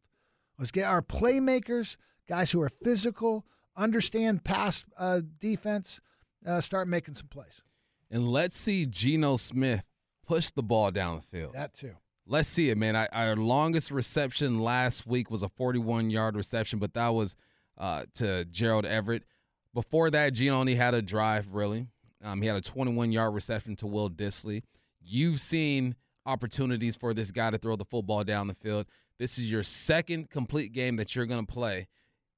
[0.58, 1.96] Let's get our playmakers,
[2.26, 3.44] guys who are physical,
[3.76, 6.00] understand pass uh, defense,
[6.46, 7.62] uh, start making some plays.
[8.10, 9.82] And let's see Geno Smith
[10.26, 11.54] push the ball down the field.
[11.54, 11.92] That too.
[12.26, 12.96] Let's see it, man.
[12.96, 17.36] I, our longest reception last week was a 41 yard reception, but that was
[17.76, 19.24] uh, to Gerald Everett.
[19.74, 21.88] Before that, only had a drive, really.
[22.22, 24.62] Um, he had a 21 yard reception to Will Dissly.
[25.02, 28.86] You've seen opportunities for this guy to throw the football down the field.
[29.18, 31.88] This is your second complete game that you're going to play.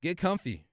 [0.03, 0.65] Get comfy.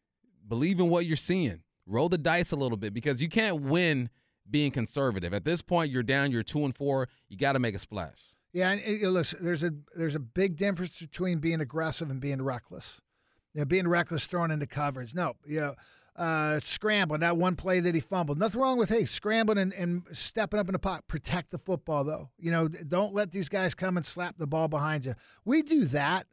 [0.47, 1.61] Believe in what you're seeing.
[1.85, 4.09] Roll the dice a little bit because you can't win
[4.49, 5.33] being conservative.
[5.33, 7.07] At this point, you're down, you're two and four.
[7.29, 8.33] You got to make a splash.
[8.51, 9.01] Yeah, and it,
[9.41, 13.01] there's a there's a big difference between being aggressive and being reckless.
[13.53, 15.15] You know, being reckless, throwing into coverage.
[15.15, 15.75] No, you know,
[16.15, 17.21] uh, scrambling.
[17.21, 18.37] That one play that he fumbled.
[18.37, 21.07] Nothing wrong with hey, scrambling and, and stepping up in the pot.
[21.07, 22.29] Protect the football though.
[22.37, 25.15] You know, don't let these guys come and slap the ball behind you.
[25.45, 26.27] We do that.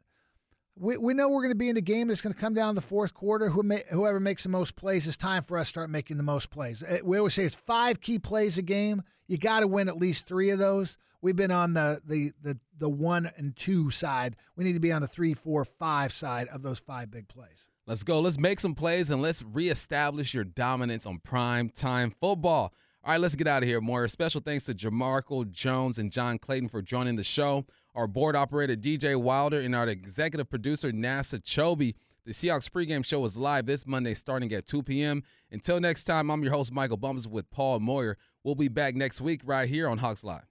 [0.77, 2.75] We, we know we're going to be in a game that's going to come down
[2.75, 3.49] the fourth quarter.
[3.49, 6.23] Who may, whoever makes the most plays, it's time for us to start making the
[6.23, 6.81] most plays.
[6.81, 9.03] Uh, we always say it's five key plays a game.
[9.27, 10.97] You got to win at least three of those.
[11.21, 14.35] We've been on the, the the the one and two side.
[14.55, 17.67] We need to be on the three, four, five side of those five big plays.
[17.87, 18.19] Let's go.
[18.19, 22.73] Let's make some plays and let's reestablish your dominance on prime time football.
[23.03, 23.81] All right, let's get out of here.
[23.81, 27.65] More special thanks to Jamarco Jones and John Clayton for joining the show.
[27.95, 31.95] Our board operator DJ Wilder and our executive producer Nasa Chobe.
[32.23, 35.23] The Seahawks pregame show is live this Monday starting at 2 p.m.
[35.51, 38.17] Until next time, I'm your host Michael Bumpus with Paul Moyer.
[38.43, 40.50] We'll be back next week right here on Hawks Live.